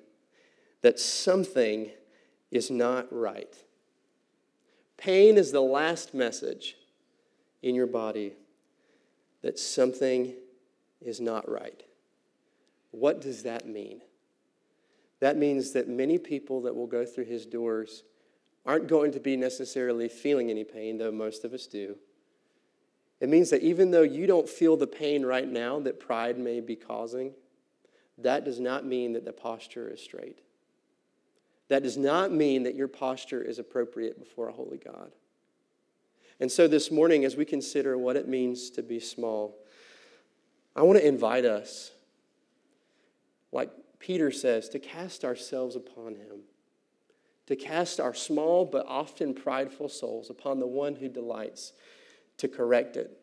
that 0.81 0.99
something 0.99 1.91
is 2.49 2.71
not 2.71 3.05
right. 3.11 3.55
Pain 4.97 5.37
is 5.37 5.51
the 5.51 5.61
last 5.61 6.15
message 6.15 6.75
in 7.61 7.75
your 7.75 7.85
body 7.85 8.33
that 9.43 9.59
something 9.59 10.33
is 11.01 11.21
not 11.21 11.47
right. 11.47 11.83
What 12.89 13.21
does 13.21 13.43
that 13.43 13.67
mean? 13.67 14.01
That 15.19 15.37
means 15.37 15.73
that 15.73 15.87
many 15.87 16.17
people 16.17 16.63
that 16.63 16.75
will 16.75 16.87
go 16.87 17.05
through 17.05 17.25
his 17.25 17.45
doors 17.45 18.01
aren't 18.65 18.87
going 18.87 19.11
to 19.11 19.19
be 19.19 19.37
necessarily 19.37 20.09
feeling 20.09 20.49
any 20.49 20.63
pain, 20.63 20.97
though 20.97 21.11
most 21.11 21.45
of 21.45 21.53
us 21.53 21.67
do. 21.67 21.95
It 23.19 23.29
means 23.29 23.49
that 23.49 23.63
even 23.63 23.91
though 23.91 24.03
you 24.03 24.27
don't 24.27 24.47
feel 24.47 24.77
the 24.77 24.87
pain 24.87 25.25
right 25.25 25.47
now 25.47 25.79
that 25.79 25.99
pride 25.99 26.37
may 26.37 26.59
be 26.59 26.75
causing, 26.75 27.33
that 28.19 28.45
does 28.45 28.59
not 28.59 28.85
mean 28.85 29.13
that 29.13 29.25
the 29.25 29.33
posture 29.33 29.89
is 29.89 30.01
straight. 30.01 30.39
That 31.69 31.83
does 31.83 31.97
not 31.97 32.31
mean 32.31 32.63
that 32.63 32.75
your 32.75 32.87
posture 32.87 33.41
is 33.41 33.59
appropriate 33.59 34.19
before 34.19 34.49
a 34.49 34.53
holy 34.53 34.77
God. 34.77 35.11
And 36.39 36.51
so 36.51 36.67
this 36.67 36.91
morning, 36.91 37.25
as 37.25 37.35
we 37.35 37.45
consider 37.45 37.97
what 37.97 38.15
it 38.15 38.27
means 38.27 38.69
to 38.71 38.83
be 38.83 38.99
small, 38.99 39.57
I 40.75 40.83
want 40.83 40.99
to 40.99 41.07
invite 41.07 41.45
us, 41.45 41.91
like 43.51 43.71
Peter 43.99 44.31
says, 44.31 44.69
to 44.69 44.79
cast 44.79 45.25
ourselves 45.25 45.75
upon 45.75 46.15
him, 46.15 46.41
to 47.47 47.55
cast 47.55 47.99
our 47.99 48.13
small 48.13 48.65
but 48.65 48.85
often 48.87 49.33
prideful 49.33 49.89
souls 49.89 50.29
upon 50.29 50.59
the 50.59 50.67
one 50.67 50.95
who 50.95 51.09
delights 51.09 51.73
to 52.37 52.47
correct 52.47 52.97
it, 52.97 53.17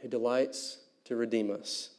who 0.00 0.08
delights 0.08 0.78
to 1.04 1.16
redeem 1.16 1.50
us, 1.50 1.90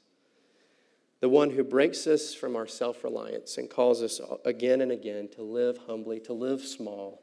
the 1.20 1.30
one 1.30 1.52
who 1.52 1.64
breaks 1.64 2.08
us 2.08 2.34
from 2.34 2.56
our 2.56 2.68
self 2.68 3.04
reliance 3.04 3.58
and 3.58 3.70
calls 3.70 4.02
us 4.02 4.20
again 4.44 4.82
and 4.82 4.92
again 4.92 5.30
to 5.36 5.44
live 5.44 5.78
humbly, 5.88 6.20
to 6.22 6.34
live 6.34 6.62
small 6.62 7.22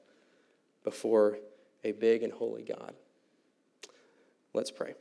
before 0.85 1.39
a 1.85 1.93
big 1.93 2.23
and 2.23 2.33
holy 2.33 2.63
God. 2.63 2.95
Let's 4.55 4.71
pray. 4.71 4.95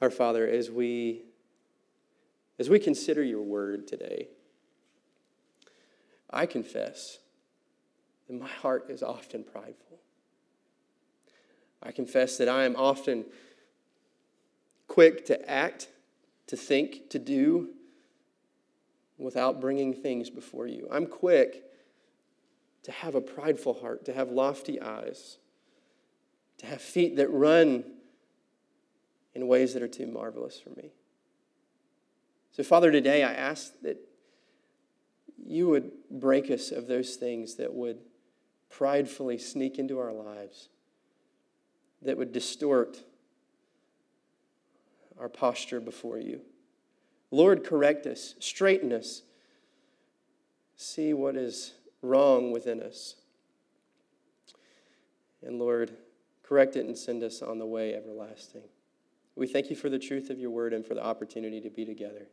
Our 0.00 0.10
Father, 0.10 0.46
as 0.46 0.70
we 0.70 1.22
as 2.58 2.68
we 2.68 2.80
consider 2.80 3.22
your 3.22 3.42
word 3.42 3.86
today, 3.86 4.28
I 6.28 6.46
confess 6.46 7.18
that 8.28 8.38
my 8.38 8.48
heart 8.48 8.86
is 8.88 9.02
often 9.02 9.42
prideful. 9.42 9.98
I 11.82 11.92
confess 11.92 12.38
that 12.38 12.48
I 12.48 12.64
am 12.64 12.76
often 12.76 13.24
quick 14.86 15.26
to 15.26 15.50
act, 15.50 15.88
to 16.48 16.56
think, 16.56 17.10
to 17.10 17.18
do 17.18 17.70
without 19.16 19.60
bringing 19.60 19.92
things 19.94 20.30
before 20.30 20.66
you. 20.66 20.88
I'm 20.90 21.06
quick 21.06 21.64
to 22.84 22.92
have 22.92 23.14
a 23.14 23.20
prideful 23.20 23.74
heart, 23.74 24.04
to 24.06 24.12
have 24.12 24.30
lofty 24.30 24.80
eyes, 24.80 25.38
to 26.58 26.66
have 26.66 26.80
feet 26.80 27.16
that 27.16 27.28
run 27.28 27.84
in 29.34 29.46
ways 29.46 29.74
that 29.74 29.82
are 29.82 29.88
too 29.88 30.06
marvelous 30.06 30.58
for 30.58 30.70
me. 30.70 30.92
So, 32.52 32.62
Father, 32.62 32.90
today 32.90 33.22
I 33.22 33.32
ask 33.32 33.72
that 33.82 33.98
you 35.44 35.68
would 35.68 35.92
break 36.10 36.50
us 36.50 36.72
of 36.72 36.86
those 36.88 37.14
things 37.14 37.54
that 37.56 37.72
would 37.72 37.98
pridefully 38.70 39.38
sneak 39.38 39.78
into 39.78 39.98
our 39.98 40.12
lives, 40.12 40.68
that 42.02 42.16
would 42.16 42.32
distort 42.32 43.02
our 45.18 45.28
posture 45.28 45.80
before 45.80 46.18
you. 46.18 46.40
Lord, 47.30 47.64
correct 47.64 48.06
us, 48.06 48.34
straighten 48.38 48.92
us, 48.92 49.22
see 50.76 51.12
what 51.12 51.36
is 51.36 51.74
wrong 52.02 52.52
within 52.52 52.80
us. 52.80 53.16
And 55.44 55.58
Lord, 55.58 55.92
correct 56.42 56.76
it 56.76 56.86
and 56.86 56.96
send 56.96 57.22
us 57.22 57.42
on 57.42 57.58
the 57.58 57.66
way 57.66 57.94
everlasting. 57.94 58.62
We 59.36 59.46
thank 59.46 59.70
you 59.70 59.76
for 59.76 59.88
the 59.88 59.98
truth 59.98 60.30
of 60.30 60.38
your 60.38 60.50
word 60.50 60.72
and 60.72 60.84
for 60.84 60.94
the 60.94 61.04
opportunity 61.04 61.60
to 61.60 61.70
be 61.70 61.84
together. 61.84 62.26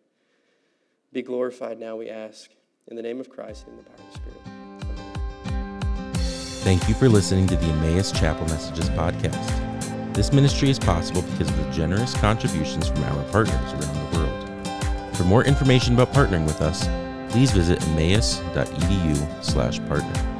Be 1.12 1.22
glorified 1.22 1.80
now, 1.80 1.96
we 1.96 2.10
ask. 2.10 2.52
In 2.88 2.96
the 2.96 3.02
name 3.02 3.20
of 3.20 3.30
Christ 3.30 3.66
and 3.68 3.78
in 3.78 3.84
the 3.84 3.90
power 3.90 4.00
of 4.00 4.12
the 4.12 4.18
Spirit. 4.18 4.55
Thank 6.66 6.90
you 6.90 6.96
for 6.96 7.08
listening 7.08 7.46
to 7.50 7.56
the 7.56 7.68
Emmaus 7.68 8.12
Chapel 8.12 8.48
Messages 8.48 8.90
podcast. 8.90 10.16
This 10.16 10.34
ministry 10.34 10.72
is 10.72 10.80
possible 10.80 11.22
because 11.22 11.48
of 11.48 11.58
the 11.58 11.70
generous 11.70 12.16
contributions 12.16 12.88
from 12.88 13.04
our 13.04 13.24
partners 13.26 13.72
around 13.74 14.12
the 14.12 14.18
world. 14.18 15.16
For 15.16 15.26
more 15.26 15.46
information 15.46 15.94
about 15.94 16.12
partnering 16.12 16.48
with 16.48 16.64
us, 16.64 16.88
please 17.32 17.52
visit 17.52 17.80
emmaus.edu 17.90 19.44
slash 19.46 19.78
partner. 19.86 20.35